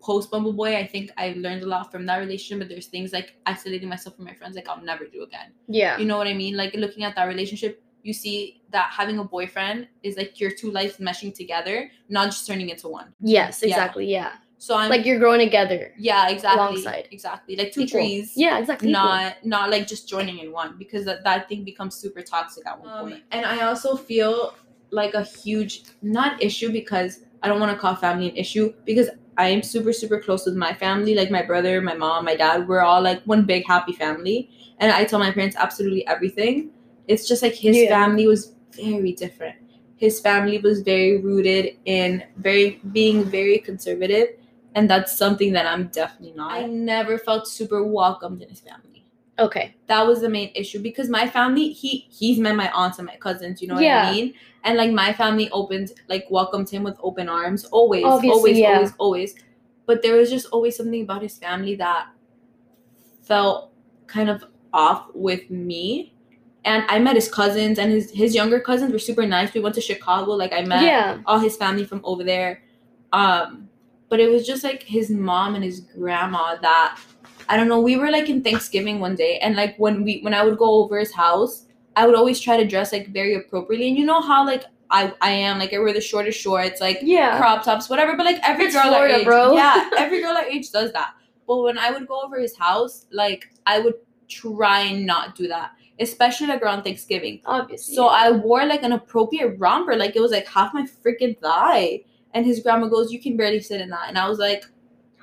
[0.00, 2.58] post Bumble Boy, I think I learned a lot from that relationship.
[2.58, 5.52] But there's things like isolating myself from my friends, like I'll never do again.
[5.68, 5.98] Yeah.
[5.98, 6.56] You know what I mean?
[6.56, 10.70] Like looking at that relationship, you see that having a boyfriend is like your two
[10.70, 13.12] lives meshing together, not just turning into one.
[13.20, 14.10] Yes, exactly.
[14.10, 14.32] Yeah.
[14.58, 15.92] So I'm Like you're growing together.
[15.98, 17.08] yeah, exactly, alongside.
[17.10, 18.00] exactly, like two Equal.
[18.00, 18.32] trees.
[18.36, 18.90] Yeah, exactly.
[18.90, 19.02] equal.
[19.02, 22.78] Not not like just joining in one because that, that thing becomes super toxic at
[22.80, 23.22] one Um, point.
[23.32, 24.54] And I also feel
[24.90, 29.08] like a huge not issue because I don't want to call family an issue because
[29.36, 32.68] I am super super close with my family, like my brother, my mom, my dad.
[32.68, 36.70] We're all like one big happy family, and I tell my parents absolutely everything.
[37.08, 37.88] It's just like his Yeah.
[37.88, 39.56] family was very different.
[39.96, 44.28] His family was very rooted in very being very conservative,
[44.74, 46.52] and that's something that I'm definitely not.
[46.52, 49.04] I never felt super welcomed in his family
[49.38, 49.74] Okay.
[49.86, 53.16] that was the main issue because my family he he's met my aunts and my
[53.16, 54.08] cousins you know what Yeah.
[54.08, 54.34] i mean
[54.64, 58.74] and like my family opened like welcomed him with open arms always Obviously, always yeah.
[58.74, 59.34] always always
[59.86, 62.08] but there was just always something about his family that
[63.22, 63.72] felt
[64.06, 66.12] kind of off with me
[66.64, 69.74] and i met his cousins and his his younger cousins were super nice we went
[69.74, 71.18] to chicago like i met Yeah.
[71.26, 72.62] all his family from over there.
[73.12, 73.68] Um,
[74.08, 76.98] but it was just like his mom and his grandma that
[77.48, 77.80] I don't know.
[77.80, 80.70] We were like in Thanksgiving one day, and like when we when I would go
[80.82, 83.88] over his house, I would always try to dress like very appropriately.
[83.88, 86.98] And you know how like I I am like I wear the shortest shorts, like
[87.02, 87.36] Yeah.
[87.38, 88.16] crop tops, whatever.
[88.16, 89.52] But like every It's girl Florida, age, bro.
[89.54, 91.10] yeah, every girl our age does that.
[91.46, 93.94] But when I would go over his house, like I would
[94.28, 97.40] try and not do that, especially like around Thanksgiving.
[97.46, 97.94] Obviously.
[97.94, 102.00] So I wore like an appropriate romper, like it was like half my freaking thigh.
[102.34, 104.64] And his grandma goes, "You can barely sit in that," and I was like,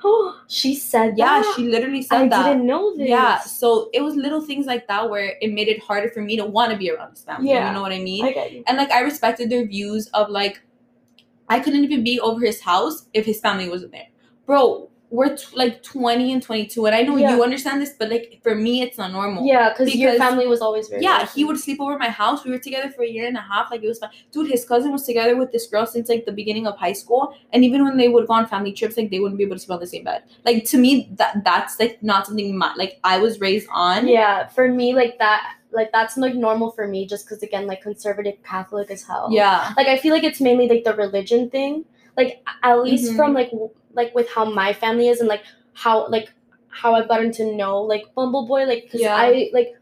[0.04, 1.52] Oh, she said "Yeah." that.
[1.56, 2.48] She literally said I that.
[2.50, 3.08] didn't know this.
[3.08, 3.40] Yeah.
[3.40, 6.44] So it was little things like that where it made it harder for me to
[6.46, 7.50] want to be around his family.
[7.50, 7.68] Yeah.
[7.68, 8.24] You know what I mean?
[8.24, 8.64] I get you.
[8.66, 10.62] and like I respected their views of like,
[11.48, 14.06] I couldn't even be over his house if his family wasn't there,
[14.46, 14.89] bro.
[15.10, 17.34] We're t- like twenty and twenty two, and I know Yeah.
[17.34, 19.44] you understand this, but like for me, it's not normal.
[19.44, 21.02] Yeah, because your family was always very.
[21.02, 22.44] Yeah, he would sleep over my house.
[22.44, 23.72] We were together for a year and a half.
[23.72, 24.10] Like it was fun.
[24.30, 27.34] Dude, his cousin was together with this girl since like the beginning of high school.
[27.52, 29.60] And even when they would go on family trips, like they wouldn't be able to
[29.60, 30.22] sleep on the same bed.
[30.44, 34.06] Like to me, that that's like not something my, like I was raised on.
[34.06, 37.82] Yeah, for me, like that, like that's like normal for me, just because again, like
[37.82, 39.28] conservative Catholic as hell.
[39.32, 39.72] Yeah.
[39.76, 41.84] like I feel like it's mainly like the religion thing.
[42.16, 43.16] Like at least Mhm.
[43.16, 43.50] from like
[43.94, 45.42] like with how my family is and like
[45.74, 46.32] how like
[46.68, 49.16] how I've gotten to know like Bumble Boy, like because Yeah.
[49.16, 49.74] I like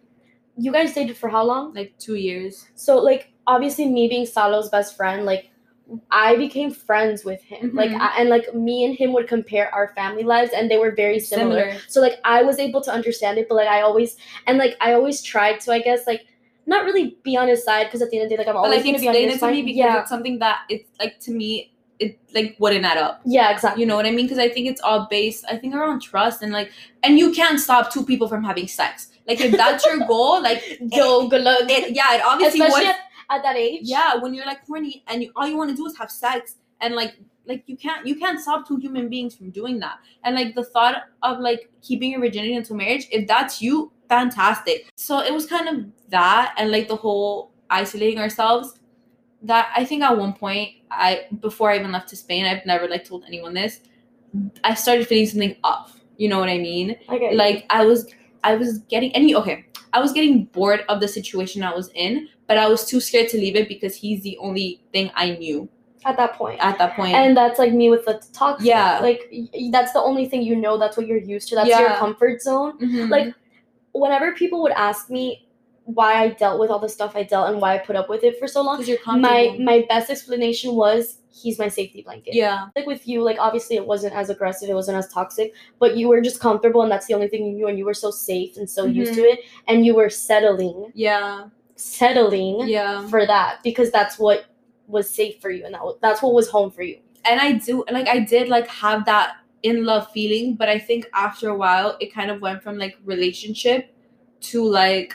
[0.56, 1.72] you guys dated for how long?
[1.74, 2.66] Like two years.
[2.74, 5.50] So like obviously me being Salo's best friend, like
[6.10, 7.70] I became friends with him.
[7.74, 8.00] Like Mhm.
[8.00, 11.18] I, and like me and him would compare our family lives and they were very
[11.20, 11.60] similar.
[11.70, 11.80] Similar.
[11.88, 14.16] So like I was able to understand it, but like I always
[14.46, 16.26] and like I always tried to I guess like
[16.66, 18.54] not really be on his side because at the end of the day like I'm
[18.54, 19.52] But always like gonna be on his it to side.
[19.52, 23.20] me because yeah, it's something that it's like to me it like wouldn't add up.
[23.24, 23.80] yeah, exactly.
[23.82, 24.26] You know what I mean?
[24.26, 26.70] Because I think it's all based, I think, around trust and like,
[27.02, 29.08] and you can't stop two people from having sex.
[29.26, 31.62] Like if that's your goal, like Yo, good luck.
[31.68, 32.94] it, yeah, it obviously Especially was.
[33.30, 33.80] at, at that age.
[33.82, 36.54] yeah when you're like horny and you all you want to do is have sex
[36.80, 40.34] and like like you can't you can't stop two human beings from doing that and
[40.34, 45.20] like the thought of like keeping your virginity until marriage if that's you fantastic so
[45.20, 48.78] it was kind of that and like the whole isolating ourselves
[49.42, 52.88] that i think at one point i before i even left to spain i've never
[52.88, 53.80] like told anyone this
[54.64, 57.34] i started feeling something off you know what i mean you.
[57.34, 58.06] like I was
[58.44, 59.66] I was getting any okay.
[59.92, 63.28] I was getting bored of the situation I was in, but I was too scared
[63.30, 65.68] to leave it because he's the only thing I knew
[66.04, 66.60] at that point.
[66.60, 67.14] at that point.
[67.14, 68.58] and that's like me with the talk.
[68.60, 69.00] Yeah.
[69.00, 69.32] Like
[69.72, 70.78] that's the only thing you know.
[70.78, 71.56] That's what you're used to.
[71.56, 72.78] That's your comfort zone.
[72.78, 73.10] Mhm.
[73.10, 73.34] Like
[73.92, 75.47] whenever people would ask me,
[75.96, 78.22] why I dealt with all the stuff I dealt and why I put up with
[78.22, 78.76] it for so long.
[78.76, 82.34] Because you're My my best explanation was he's my safety blanket.
[82.34, 82.66] yeah.
[82.76, 86.08] Like with you, like obviously it wasn't as aggressive, it wasn't as toxic, but you
[86.08, 88.56] were just comfortable and that's the only thing you knew and you were so safe
[88.58, 89.38] and so used to mm-hmm.
[89.38, 91.46] it and you were settling, Yeah.
[91.76, 93.06] settling Yeah.
[93.08, 94.46] for that because that's what
[94.88, 96.98] was safe for you and that wa- that's what was home for you.
[97.24, 101.08] and I do like I did like have that in love feeling, but I think
[101.14, 103.94] after a while it kind of went from like relationship
[104.50, 105.14] to like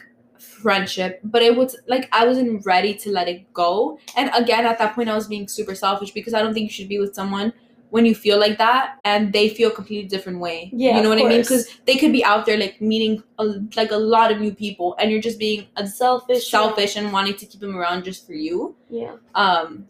[0.64, 1.20] friendship.
[1.24, 4.00] But it was like I wasn't ready to let it go.
[4.18, 6.76] And again, at that point I was being super selfish because I don't think you
[6.78, 7.54] should be with someone
[7.96, 10.72] when you feel like that and they feel a completely different way.
[10.74, 11.42] Yeah, You know what I mean?
[11.42, 13.46] Because they could be out there like meeting a,
[13.76, 16.52] like a lot of new people and you're just being a Selfish.
[16.52, 16.60] yeah.
[16.60, 18.76] selfish and wanting to keep them around just for you.
[18.90, 19.18] Yeah.
[19.36, 19.86] Um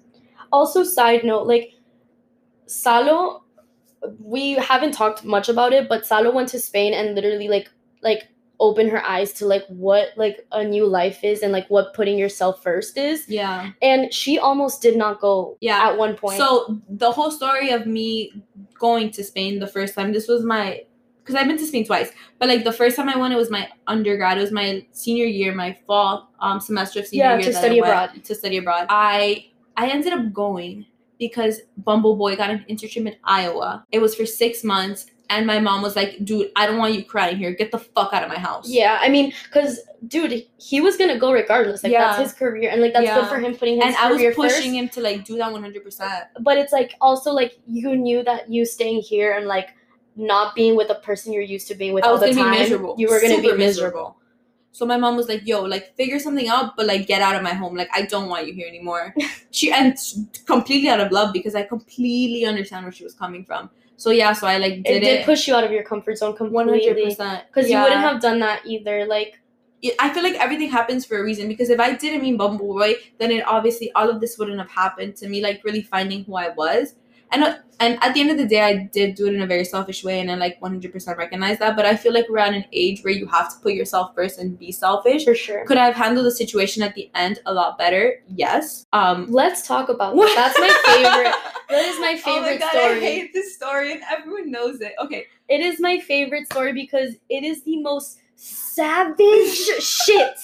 [0.52, 1.72] Also, side note, like
[2.66, 3.44] Salo,
[4.20, 7.70] we haven't talked much about it, but Salo went to Spain and literally like
[8.02, 8.28] like
[8.64, 12.18] opened her eyes to like what like a new life is and like what putting
[12.18, 13.26] yourself first is.
[13.28, 13.72] yeah.
[13.82, 15.80] And she almost did not go Yeah.
[15.88, 16.38] at one point.
[16.38, 18.32] So the whole story of me
[18.80, 20.84] going to Spain the first time, this was my
[21.20, 23.50] because I've been to Spain twice, but like the first time I went, it was
[23.50, 24.38] my undergrad.
[24.38, 27.58] It was my senior year, my fall um semester of senior Yeah, year to that
[27.58, 28.24] I study went abroad.
[28.26, 29.46] To study abroad, I
[29.76, 30.86] I ended up going
[31.20, 33.86] because Bumble Boy got an internship in Iowa.
[33.92, 37.04] It was for six months, and my mom was like, "Dude, I don't want you
[37.04, 37.52] crying here.
[37.54, 41.18] Get the fuck out of my house." yeah, I mean, cause dude, he was gonna
[41.18, 41.84] go regardless.
[41.84, 43.22] Like that's his career, and like that's Yeah.
[43.22, 43.96] good for him putting his career.
[43.98, 44.80] and I was pushing first.
[44.80, 46.26] him to like do that one hundred percent.
[46.42, 49.70] but it's like also like you knew that you staying here and like
[50.16, 52.44] not being with the person you're used to being with I all was the gonna
[52.44, 52.96] time, be miserable.
[53.00, 54.18] you were gonna Super be miserable.
[54.76, 57.44] So my mom was like, "Yo, like figure something out, but like get out of
[57.44, 57.76] my home.
[57.76, 59.14] Like I don't want you here anymore."
[59.52, 59.96] she and
[60.46, 63.70] completely out of love because I completely understand where she was coming from.
[63.98, 65.84] So yeah, so I like did It did did it push you out of your
[65.84, 66.56] comfort zone completely.
[66.56, 67.44] One hundred percent.
[67.48, 69.06] because you wouldn't have done that either.
[69.06, 69.40] Like
[70.00, 72.96] I feel like everything happens for a reason because if I didn't mean Bumble Boy,
[73.20, 75.42] then it obviously all of this wouldn't have happened to me.
[75.42, 76.96] Like really finding who I was,
[77.34, 79.66] and and at the end of the day, I did do it in a very
[79.66, 81.76] selfish way, and I like one hundred percent recognize that.
[81.76, 84.40] But I feel like we're at an age where you have to put yourself first
[84.40, 85.26] and be selfish.
[85.26, 85.66] for sure.
[85.66, 88.24] Could I have handled the situation at the end a lot better?
[88.30, 88.86] Yes.
[88.94, 90.34] Um, Let's talk about that.
[90.36, 91.36] That's my favorite.
[91.70, 92.98] That is my favorite Oh my God, story.
[92.98, 94.94] I hate this story, and everyone knows it.
[95.04, 100.38] Okay, It is my favorite story because it is the most savage shit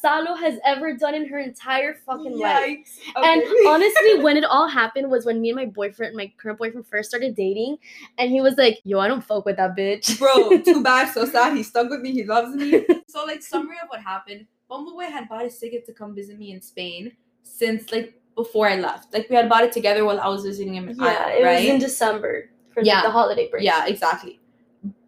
[0.00, 2.78] Salo has ever done in her entire fucking life.
[2.86, 2.98] Yikes.
[3.16, 6.86] And honestly, when it all happened was when me and my boyfriend, my current boyfriend,
[6.86, 7.78] first started dating,
[8.18, 11.24] and he was like, "Yo, I don't fuck with that bitch." Bro, too bad, so
[11.24, 11.56] sad.
[11.56, 12.12] He stuck with me.
[12.12, 12.84] He loves me.
[13.08, 14.46] So, like, summary of what happened.
[14.70, 18.76] Bumbleboy had bought his ticket to come visit me in Spain since like before I
[18.76, 19.12] left.
[19.14, 20.88] Like, we had bought it together while I was visiting him.
[20.90, 21.54] in yeah, Iowa, it right?
[21.64, 22.96] was in December for Yeah.
[22.96, 23.64] like, the holiday break.
[23.64, 24.38] Yeah, exactly.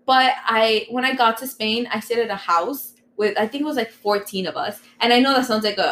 [0.07, 3.63] But I, when I got to Spain, I stayed at a house with I think
[3.63, 5.91] it was like fourteen of us, and I know that sounds like a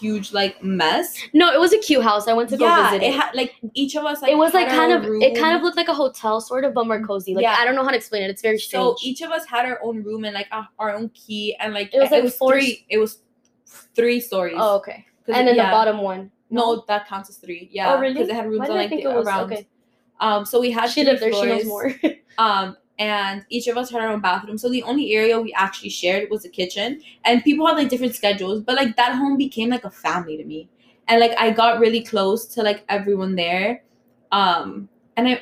[0.00, 1.14] huge like mess.
[1.34, 2.26] No, it was a cute house.
[2.26, 3.20] I went to go yeah, visit it it.
[3.20, 5.20] had like each of us like it was like kind of room.
[5.20, 7.56] it kind of looked like a hotel sort of but more cozy like Yeah.
[7.60, 9.66] i don't know how to explain it it's very strange So each of us had
[9.66, 12.86] our own room and like our, own key and like It was, like, four three.
[12.88, 13.18] It was
[13.94, 14.56] three stories.
[14.58, 15.04] oh okay.
[15.28, 15.66] and then yeah.
[15.66, 17.68] the bottom one No, that counts as three.
[17.70, 17.92] Yeah.
[17.92, 18.14] Oh, really?
[18.14, 19.52] Because it had rooms on i like think the, it was around.
[19.52, 19.68] okay
[20.18, 20.46] Um.
[20.46, 21.92] So we had she lived there she knows more
[22.38, 22.76] Um.
[23.00, 24.58] And each of us had our own bathroom.
[24.58, 27.00] So the only area we actually shared was the kitchen.
[27.24, 30.44] And people had like different schedules, but like that home became like a family to
[30.44, 30.68] me.
[31.08, 33.82] And like I got really close to like everyone there.
[34.30, 34.88] Um.
[35.16, 35.40] And I.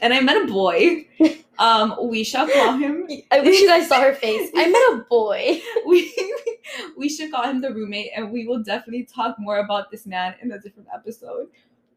[0.00, 1.06] And I met a boy.
[1.56, 5.06] Um, we shall call him i wish you guys saw her face i met a
[5.08, 6.12] boy we
[6.96, 10.34] we should call him the roommate and we will definitely talk more about this man
[10.42, 11.46] in a different episode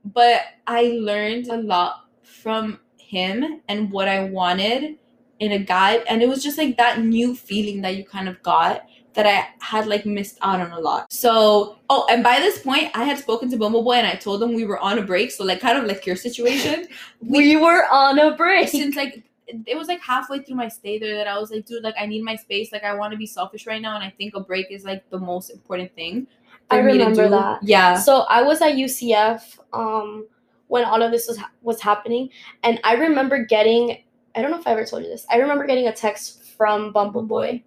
[0.06, 4.97] but i learned a lot from him and what i wanted
[5.39, 8.41] in a guy and it was just like that new feeling that you kind of
[8.43, 8.85] got
[9.17, 11.11] that I had like missed out on a lot.
[11.11, 14.43] So, oh, and by this point, I had spoken to Bumble Boy and I told
[14.43, 15.31] him we were on a break.
[15.31, 16.87] So, like, kind of like your situation.
[17.19, 21.15] we were on a break since like it was like halfway through my stay there
[21.15, 22.71] that I was like, dude, like I need my space.
[22.71, 25.09] Like I want to be selfish right now, and I think a break is like
[25.09, 26.27] the most important thing.
[26.69, 27.29] I remember do.
[27.29, 27.63] that.
[27.63, 27.97] Yeah.
[27.97, 30.27] so i was at ucf um
[30.67, 32.30] when all of this was ha- was happening
[32.63, 34.03] and i remember getting
[34.36, 36.91] i don't know if i ever told you this i remember getting a text from
[36.91, 37.63] Bumble Boy,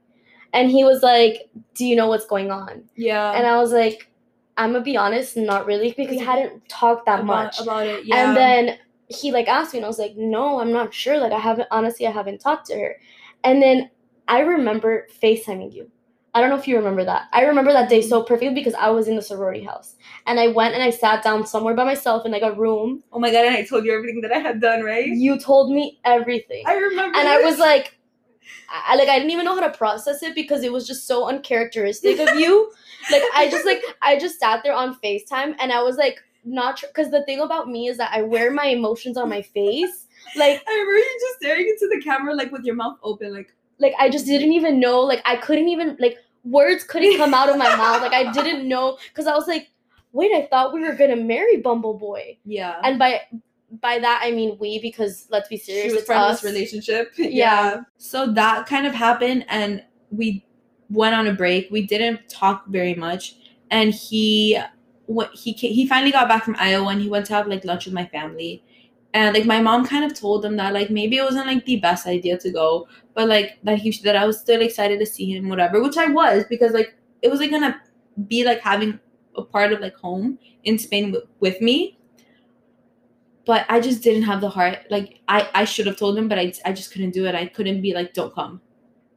[0.53, 3.33] and he was like do you know what's going on Yeah.
[3.33, 4.11] and I was like,
[4.57, 7.61] I'm gonna be honest, not really, because I hadn't talked that about, much.
[7.61, 8.05] about it.
[8.05, 8.17] Yeah.
[8.29, 11.19] And then he like asked me, and I was like, No, I'm not sure.
[11.19, 12.97] Like I haven't honestly, I haven't talked to her.
[13.45, 13.89] And then
[14.29, 15.91] I remember FaceTiming you.
[16.33, 17.29] I don't know if you remember that.
[17.33, 20.49] I remember that day so perfectly because I was in the sorority house, and I
[20.49, 23.03] went and I sat down somewhere by myself in like a room.
[23.13, 25.09] oh my god, and I told you everything that I had done, right?
[25.09, 27.19] You told me everything, I remember.
[27.19, 27.99] and I was like,
[28.71, 31.29] I, like I didn't even know how to process it because it was just so
[31.29, 32.73] uncharacteristic of you.
[33.11, 36.81] like I just like I just sat there on FaceTime and I was like not
[36.81, 40.07] because the thing about me is that I wear my emotions on my face.
[40.37, 43.53] Like I remember you just staring into the camera like with your mouth open, like
[43.81, 45.01] like I just didn't even know.
[45.01, 48.03] Like I couldn't even like words couldn't come out of my mouth.
[48.03, 49.71] Like I didn't know because I was like,
[50.13, 52.39] wait, I thought we were gonna marry Bumble Boy.
[52.45, 52.81] yeah.
[52.85, 53.21] And by
[53.81, 56.41] by that I mean we because let's be serious, she was from us.
[56.41, 57.13] this relationship.
[57.19, 57.83] Yeah.
[57.99, 60.45] So that kind of happened, and we
[60.91, 61.71] went on a break.
[61.71, 63.37] We didn't talk very much,
[63.71, 64.59] and he
[65.07, 67.85] what he he finally got back from Iowa, and he went to have like lunch
[67.87, 68.63] with my family.
[69.13, 71.77] And like my mom kind of told him that like maybe it wasn't like the
[71.77, 75.33] best idea to go, but like that he that I was still excited to see
[75.33, 75.83] him, whatever.
[75.83, 77.81] Which I was because like it was like gonna
[78.29, 79.01] be like having
[79.37, 81.99] a part of like home in Spain w- with me.
[83.47, 84.79] But I just didn't have the heart.
[84.91, 87.35] Like I I should have told him, but I I just couldn't do it.
[87.35, 88.61] I couldn't be like don't come,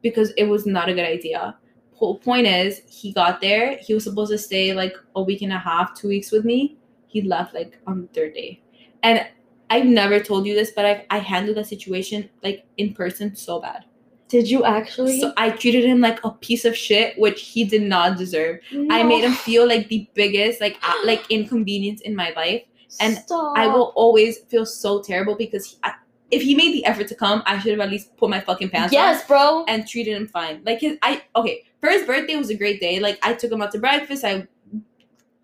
[0.02, 1.56] because it was not a good idea.
[1.96, 3.78] Po- point is, he got there.
[3.78, 6.78] He was supposed to stay like a week and a half, two weeks with me.
[7.06, 8.60] He left like on the third day,
[9.04, 9.28] and
[9.74, 13.60] I've never told you this, but I I handled the situation like in person so
[13.66, 13.86] bad.
[14.34, 15.20] Did you actually?
[15.22, 18.60] So I treated him like a piece of shit, which he did not deserve.
[18.98, 22.64] I made him feel like the biggest like uh, like inconvenience in my life.
[23.00, 23.58] and Stop.
[23.58, 25.94] I will always feel so terrible because he, I,
[26.32, 28.70] if he made the effort to come, I should have at least put my fucking
[28.70, 29.66] pants on Yes, bro.
[29.68, 30.62] and treated him fine.
[30.66, 33.00] Like his, I okay for his birthday was a great day.
[33.00, 34.24] Like I took him out to breakfast.
[34.24, 34.48] I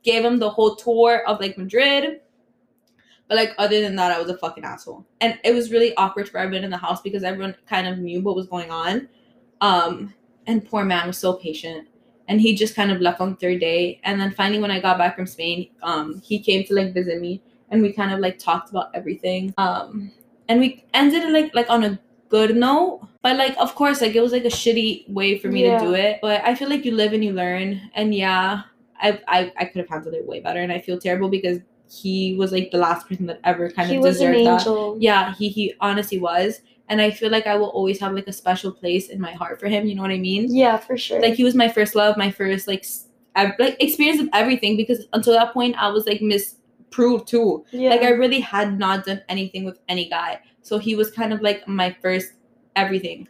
[0.03, 2.21] gave him the whole tour of like Madrid.
[3.29, 6.27] But like other than that, I was a fucking asshole, and it was really awkward
[6.27, 9.07] for everyone in the house because everyone kind of knew what was going on.
[9.61, 10.13] Um,
[10.47, 11.87] and poor man was so patient,
[12.27, 14.01] and he just kind of left on the third day.
[14.03, 17.21] And then finally, when I got back from Spain, um, he came to like visit
[17.21, 19.53] me, and we kind of like talked about everything.
[19.57, 20.11] Um,
[20.47, 21.99] and we ended it like like on a
[22.29, 23.01] good note.
[23.21, 25.77] But like of course like it was like a shitty way for me Yeah.
[25.77, 26.17] to do it.
[26.21, 27.79] But I feel like you live and you learn.
[27.93, 28.63] And yeah,
[28.99, 31.59] I I, I could have handled it way better and I feel terrible because
[31.89, 34.97] he was like the last person that ever kind he of was an deserved that.
[35.01, 36.61] Yeah, he he honestly was.
[36.87, 39.59] And I feel like I will always have like a special place in my heart
[39.59, 40.53] for him, you know what I mean?
[40.53, 41.21] Yeah, for sure.
[41.21, 42.83] Like he was my first love, my first like
[43.35, 47.63] ev- like experience of everything because until that point I was like misproved too.
[47.71, 47.91] yeah.
[47.91, 50.41] Like I really had not done anything with any guy.
[50.61, 52.33] So he was kind of like my first
[52.75, 53.27] everything.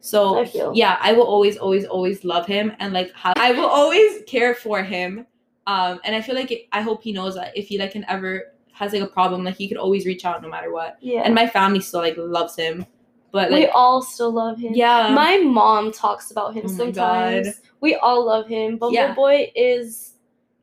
[0.00, 3.66] So I yeah, I will always, always, always love him and like how I will
[3.68, 5.26] always care for him.
[5.66, 8.04] Um, and I feel like it, I hope he knows that if he like can
[8.08, 10.98] ever has like a problem, like he could always reach out no matter what.
[11.00, 11.22] yeah.
[11.22, 12.86] And my family still like loves him,
[13.30, 14.72] but we all still love him.
[14.74, 17.60] yeah, My mom talks about him Oh sometimes.
[17.80, 18.78] We all love him.
[18.78, 19.14] but Yeah.
[19.14, 20.14] Boy is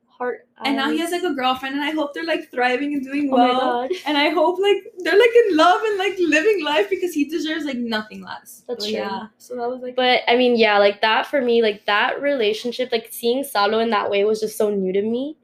[0.07, 0.46] heart.
[0.66, 3.30] And now he has like a girlfriend, and I hope they're like thriving and doing
[3.32, 3.60] Oh my well.
[3.60, 3.91] god.
[4.05, 7.66] And I hope like they're like in love and like living life because he deserves
[7.66, 8.64] like nothing less.
[8.68, 8.97] That's But true.
[8.99, 9.28] Yeah.
[9.38, 12.91] So that was like But I mean, yeah, like that for me, like that relationship,
[12.91, 15.38] like seeing Salo in that way was just so new to me.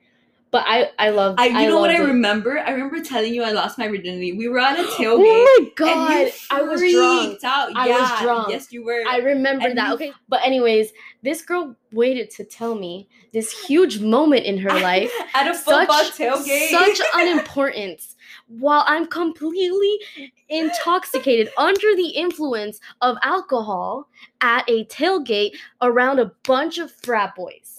[0.54, 1.36] But I, I love.
[1.40, 2.06] I, you know what I it.
[2.06, 2.60] remember?
[2.60, 4.34] I remember telling you I lost my virginity.
[4.34, 5.26] We were at a tailgate.
[5.26, 6.32] Oh my god!
[6.52, 7.30] I was drunk.
[7.32, 7.76] freaked Out.
[7.76, 8.50] I yeah, was drunk.
[8.50, 9.04] Yes, you were.
[9.10, 9.88] I remember And that.
[9.90, 10.94] you- Okay, but anyways,
[11.24, 15.88] this girl waited to tell me this huge moment in her life, at a such
[15.88, 16.70] football tailgate.
[16.70, 18.16] such unimportance,
[18.48, 19.98] while I'm completely
[20.50, 24.08] intoxicated under the influence of alcohol
[24.42, 27.73] at a tailgate around a bunch of frat boys.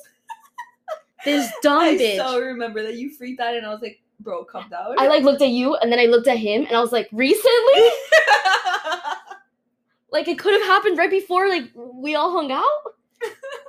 [1.25, 2.15] This dumb I bitch.
[2.15, 5.09] I so remember that you freaked out, and I was like, "Bro, come down." I
[5.09, 7.89] like looked at you and then I looked at him and I was like, recently?
[10.15, 12.63] Like it could have happened right before like we all hung out.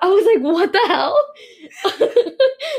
[0.04, 1.20] I was like, what the hell?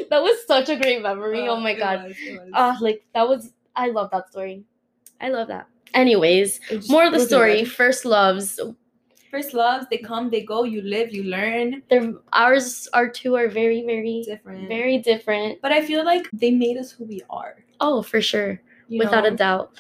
[0.09, 1.49] that was such a great memory.
[1.49, 2.05] oh my god.
[2.05, 2.51] was, was.
[2.55, 4.63] Ah, like that was I love that story.
[5.21, 5.67] I love that.
[5.95, 7.65] Anyways, more of the story.
[7.65, 8.61] First loves.
[9.31, 10.65] First loves, they come, they go.
[10.65, 11.83] You live, you learn.
[11.91, 14.69] They're ours our two are very, very Different.
[14.69, 15.61] very different.
[15.63, 17.65] But I feel like they made us who we are.
[17.81, 18.61] Oh, for sure.
[18.89, 19.31] you Without know?
[19.31, 19.73] a doubt.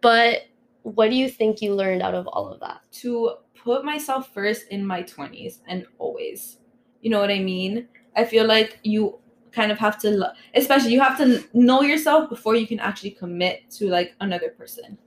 [0.00, 0.42] But
[0.82, 2.80] what do you think you learned out of all of that?
[3.02, 6.58] to put myself first in my 20s and always.
[7.00, 7.86] You know what I mean?
[8.16, 9.18] I feel like you
[9.52, 13.10] kind of have to lo- especially you have to know yourself before you can actually
[13.12, 14.98] commit to like another person.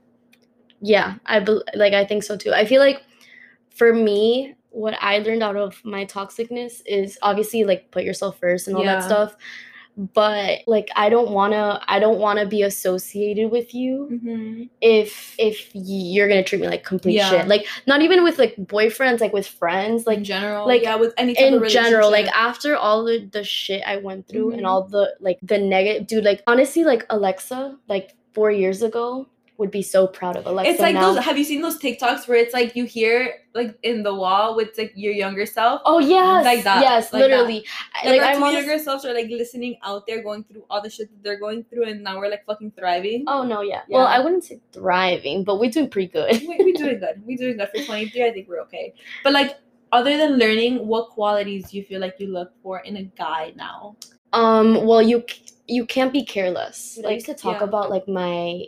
[0.80, 2.52] Yeah, I bel like I think so too.
[2.52, 3.02] I feel like
[3.76, 8.66] for me, what I learned out of my toxicness is obviously like put yourself first
[8.68, 8.96] and all Yeah.
[8.96, 9.36] that stuff.
[10.12, 14.64] But like I don't wanna I don't wanna be associated with you Mm-hmm.
[14.82, 17.30] if if you're gonna treat me like complete Yeah.
[17.30, 17.48] shit.
[17.48, 21.14] Like not even with like boyfriends, like with friends, Like like general, like, yeah, with
[21.16, 24.58] any in general like after all the, the shit i went through Mhm.
[24.58, 29.26] and all the like the negative dude like honestly like alexa like four years ago
[29.58, 31.14] would be so proud of Alexa it's like now.
[31.14, 31.24] those.
[31.24, 34.76] Have you seen those TikToks where it's like you hear like in the wall with
[34.76, 35.80] like your younger self?
[35.84, 37.64] oh yes, like that, Yes, like literally.
[37.94, 40.64] I- Like, Like our I'm two younger selves are like listening out there, going through
[40.68, 43.24] all the shit that they're going through, and now we're like fucking thriving.
[43.26, 43.82] Oh no, yeah.
[43.88, 46.40] Well, I wouldn't say thriving, but we're doing pretty good.
[46.46, 47.22] we, we doing good.
[47.24, 48.24] We're doing good for 23.
[48.24, 48.94] I think we're okay.
[49.24, 49.56] But like,
[49.92, 53.52] other than learning, what qualities do you feel like you look for in a guy
[53.56, 53.96] now?
[54.32, 55.24] Um, well, you
[55.66, 56.98] you can't be careless.
[57.06, 57.64] I used to talk yeah.
[57.64, 58.64] about like my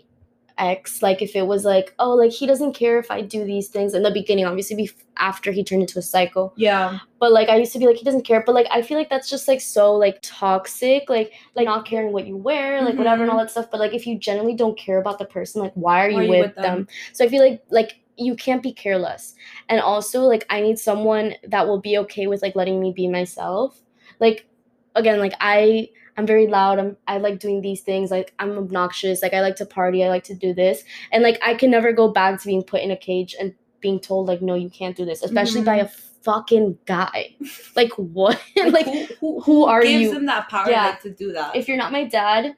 [0.59, 3.69] ex, like if it was like, oh, like he doesn't care if I do these
[3.69, 6.53] things in the beginning, obviously, be after he turned into a psycho.
[6.57, 6.99] Yeah.
[7.19, 8.43] But like I used to be like, he doesn't care.
[8.45, 12.13] But like I feel like that's just like so like toxic, like like not caring
[12.13, 13.39] what you wear, like whatever and mm-hmm.
[13.39, 13.71] all that stuff.
[13.71, 16.21] But like if you generally don't care about the person, like why are you, Why
[16.21, 16.65] are you with, with them?
[16.65, 16.89] them?
[17.13, 19.35] So I feel like like you can't be careless.
[19.69, 23.09] And also like I need someone that will be okay with like letting me be
[23.09, 23.81] myself.
[24.21, 24.47] Like
[24.95, 25.89] again, like I
[26.19, 26.81] I'm very loud.
[26.81, 28.11] I'm I like doing these things.
[28.11, 29.23] Like I'm obnoxious.
[29.23, 30.05] Like I like to party.
[30.05, 30.83] I like to do this.
[31.13, 34.01] And like I can never go back to being put in a cage and being
[34.01, 36.23] told like no, you can't do this, especially by a mm-hmm.
[36.23, 37.37] fucking guy.
[37.77, 38.43] Like what?
[38.57, 39.99] like who, who, who are gives you?
[40.01, 40.87] Gives them that power Yeah.
[40.87, 41.55] like, to do that?
[41.55, 42.57] if you're not my dad,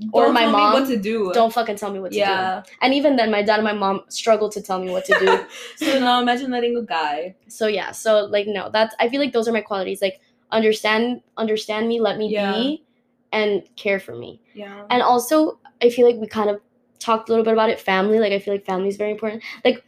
[0.00, 1.30] Don't or my mom, what to do.
[1.32, 2.62] don't fucking tell me what to yeah.
[2.66, 2.72] do.
[2.82, 5.46] And even then, my dad and my mom struggle to tell me what to do.
[5.86, 7.36] so now imagine letting a guy.
[7.46, 10.02] so yeah, so like no, that's I feel like those are my qualities.
[10.02, 12.52] Like understand understand me, let me Yeah.
[12.52, 12.85] be,
[13.32, 14.40] and care for me.
[14.54, 14.86] Yeah.
[14.90, 16.60] And also, I feel like we kind of
[16.98, 17.80] talked a little bit about it.
[17.80, 19.42] Family, like I feel like family is very important.
[19.64, 19.84] Like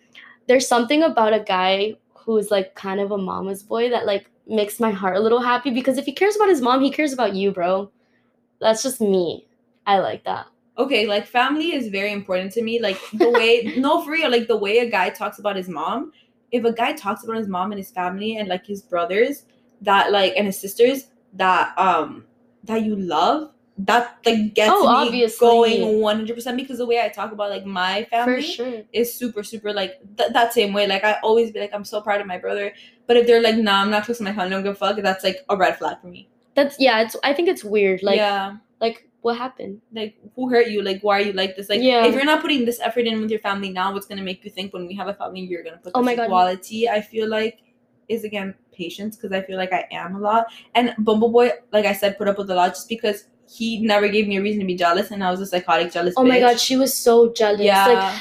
[0.46, 4.80] there's something about a guy who's like kind of a mama's boy that like makes
[4.80, 7.34] my heart a little happy because if he cares about his mom, he cares about
[7.34, 7.90] you, bro.
[8.60, 9.46] That's just me.
[9.86, 10.46] I like that.
[10.78, 12.80] okay, like family is very important to me.
[12.80, 16.12] Like the way, no, for real, like the way a guy talks about his mom.
[16.52, 19.44] If a guy talks about his mom and his family and like his brothers,
[19.82, 22.24] that like and his sisters, that um
[22.68, 25.46] that you love, that like gets Oh, me obviously.
[25.46, 26.56] going one hundred percent.
[26.56, 28.82] Because the way I talk about like my family, sure.
[28.92, 30.86] is super super like th- that same way.
[30.86, 32.72] Like I always be like, I'm so proud of my brother.
[33.06, 34.96] But if they're like, nah, I'm not close to my family, don't give a fuck.
[35.02, 36.28] That's like a red flag for me.
[36.54, 38.02] That's yeah, it's I think it's weird.
[38.02, 38.56] Like yeah.
[38.80, 39.80] like what happened?
[39.92, 42.04] like who hurt you like why are you like this like Yeah.
[42.06, 44.50] if you're not putting this effort in with your family now what's gonna make you
[44.50, 46.24] think when we have a family you're gonna put Oh this my God.
[46.26, 47.58] equality i feel like
[48.08, 51.84] is again patience because i feel like i am a lot and bumble boy like
[51.84, 53.26] i said put up with a lot just because
[53.58, 56.14] he never gave me a reason to be jealous and i was a psychotic jealous
[56.16, 57.60] Oh my god, she was so jealous.
[57.60, 58.18] yeah Like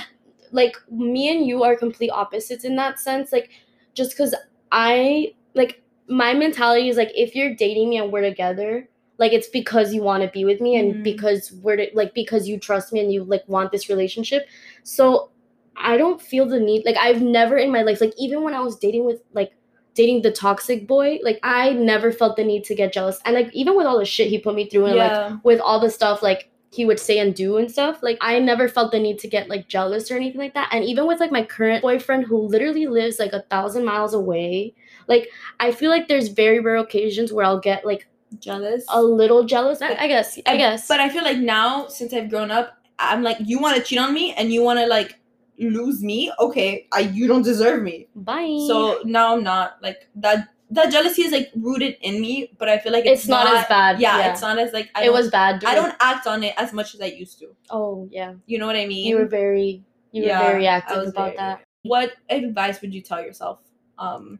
[0.59, 3.49] like me and you are complete opposites in that sense like
[3.93, 4.33] just because
[4.71, 8.87] i like my mentality is like if you're dating me and we're together
[9.17, 11.03] like it's because you want to be with me and Mhm.
[11.03, 14.47] because we're to, like because you trust me and you like want this relationship
[14.83, 15.31] so
[15.75, 18.61] i don't feel the need like i've never in my life like even when i
[18.61, 19.51] was dating with like
[19.99, 23.19] dating the toxic boy like i never felt the need to get jealous.
[23.25, 25.79] And like even with all the shit he put me through and like with all
[25.85, 28.99] the stuff like he would say and do and stuff like i never felt the
[28.99, 30.69] need to get like jealous or anything like that.
[30.73, 34.73] And even with like my current boyfriend who literally lives like a thousand miles away
[35.07, 35.29] like
[35.59, 38.07] i feel like there's very rare occasions where i'll get like
[38.39, 38.83] jealous?
[38.89, 40.87] a little jealous i, I guess i And- guess.
[40.87, 43.99] but i feel like now since i've grown up i'm like you want to cheat
[44.05, 45.17] on me and you want to like
[45.59, 50.49] lose me okay I, you don't deserve me bye So now I'm not like that.
[50.69, 53.65] That jealousy is like rooted in me, but I feel like it's, it's, not, as
[53.67, 56.53] bad Yeah, it's not as like I it was bad I don't act on it
[56.57, 57.55] as much as I used to.
[57.71, 59.07] oh yeah You know what I mean?
[59.07, 63.01] you were very you Yeah, were very active about very- that What advice would you
[63.01, 63.59] tell yourself,
[63.97, 64.39] um,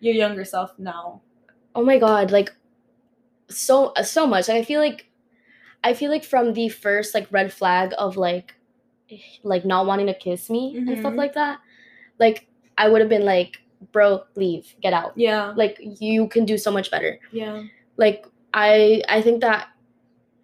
[0.00, 1.20] your younger self now?
[1.74, 2.54] oh my god like
[3.48, 5.06] so so much like, i feel like
[5.84, 8.55] i feel like from the first like red flag of like
[9.42, 11.16] like not wanting to kiss me and stuff Mhm.
[11.16, 11.58] like that
[12.18, 12.46] like
[12.78, 13.58] i would have been like
[13.92, 15.12] bro leave get out.
[15.16, 17.18] Yeah, like you can do so much better.
[17.30, 17.64] Yeah,
[17.96, 19.68] like i i think that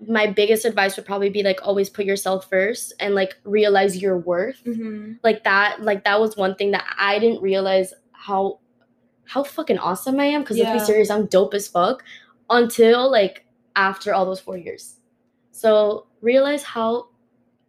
[0.06, 4.18] my biggest advice would probably be like always put yourself first and like realize your
[4.18, 4.62] worth.
[4.64, 5.12] Mm-hmm.
[5.24, 8.58] like that like that was one thing that i didn't realize how
[9.24, 10.74] how fucking awesome i am because let's Yeah.
[10.78, 12.02] be serious i'm dope as fuck
[12.50, 13.46] until like
[13.76, 14.98] after all those four years.
[15.52, 17.08] So realize how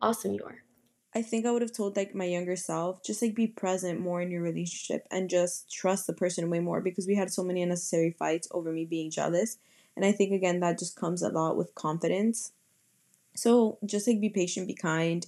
[0.01, 0.62] awesome you are
[1.15, 4.21] I think I would have told like my younger self just like be present more
[4.21, 7.61] in your relationship and just trust the person way more because we had so many
[7.61, 9.57] unnecessary fights over me being jealous.
[9.95, 12.51] And I think again that just comes a lot with confidence.
[13.35, 15.25] So just like be patient, be kind,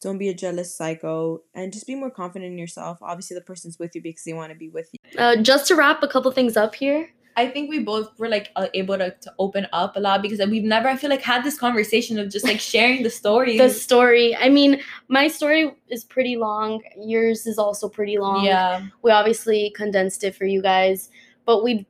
[0.00, 2.98] don't be a jealous psycho, and just be more confident in yourself.
[3.00, 5.20] Obviously the person's with you because they want to be with you.
[5.20, 7.10] uh, just to wrap a couple things up here
[7.42, 10.40] I think we both were like uh, able to, to open up a lot because
[10.54, 13.56] we've never, I feel like, had this conversation of just like sharing the story.
[13.58, 14.36] the story.
[14.36, 14.72] I mean
[15.08, 16.82] my story is pretty long.
[17.14, 18.44] Yours is also pretty long.
[18.44, 21.10] Yeah, we obviously condensed it for you guys
[21.46, 21.86] but we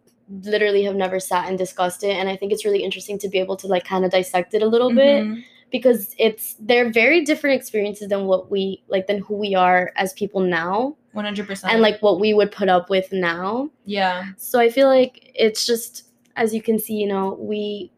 [0.55, 3.39] literally have never sat and discussed it and i think it's really interesting to be
[3.45, 5.43] able to like kind of dissect it a little bit Mhm.
[5.77, 8.63] because it's they're very different experiences than what we
[8.95, 10.75] like than who we are as people now
[11.15, 11.73] 100%.
[11.73, 13.71] and like what we would put up with now.
[13.85, 14.25] yeah.
[14.37, 16.05] So I feel like it's just
[16.37, 17.91] as you can see, you know, we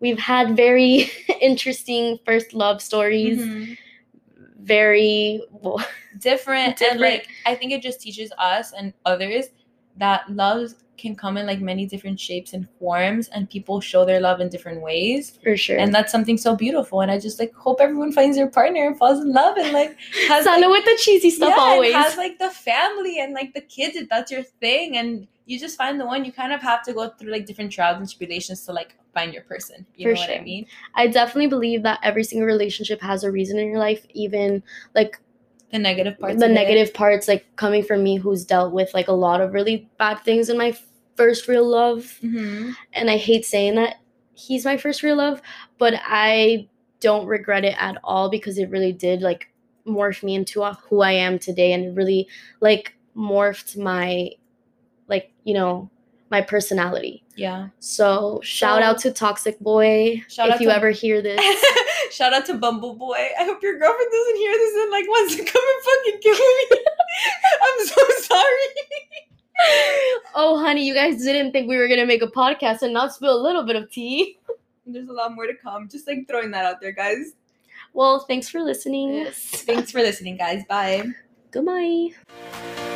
[0.00, 1.10] we've had very
[1.40, 3.76] interesting first love stories, Mhm.
[4.60, 5.84] very well,
[6.18, 9.46] different and like i think it just teaches us and others
[9.96, 14.20] that love can come in like many different shapes and forms and people show their
[14.20, 15.76] love in different ways for sure.
[15.76, 18.96] and that's something so beautiful and i just like hope everyone finds their partner and
[18.96, 19.96] falls in love and like
[20.28, 21.92] has like, with the cheesy stuff yeah, always.
[21.92, 25.76] has like the family and like the kids if that's your thing and you just
[25.76, 28.64] find the one you kind of have to go through like different trials and tribulations
[28.64, 32.00] to like find your person you For know what i mean I definitely believe that
[32.02, 34.62] every single relationship has a reason in your life, even
[34.94, 35.20] like
[35.74, 36.54] the negative parts the of it.
[36.54, 40.20] negative parts, like coming from me who's dealt with like a lot of really bad
[40.20, 40.76] things in my
[41.16, 42.18] first real love.
[42.22, 42.74] Mhm.
[42.92, 43.96] And I hate saying that
[44.34, 45.42] he's my first real love,
[45.78, 46.68] but I
[47.00, 49.48] don't regret it at all because it really did like
[49.86, 52.28] morph me into who I am today and really
[52.60, 54.30] like morphed my
[55.08, 55.90] like, you know,
[56.30, 57.23] my personality.
[57.36, 61.40] Yeah So shout out to Toxic Boy Shout if you to- ever hear this.
[62.10, 63.16] Shout out to Bumble Boy.
[63.40, 66.34] I hope your girlfriend doesn't hear this and like wants to come and fucking kill
[66.34, 66.66] me.
[67.62, 68.68] I'm so sorry.
[70.34, 73.34] oh, honey, you guys didn't think we were gonna make a podcast and not spill
[73.36, 74.38] a little bit of tea.
[74.86, 75.88] There's a lot more to come.
[75.88, 77.32] Just like throwing that out there, guys.
[77.94, 79.26] Well, thanks for listening.
[79.32, 80.62] Thanks for listening, guys.
[80.68, 81.04] Bye.
[81.50, 82.93] Goodbye.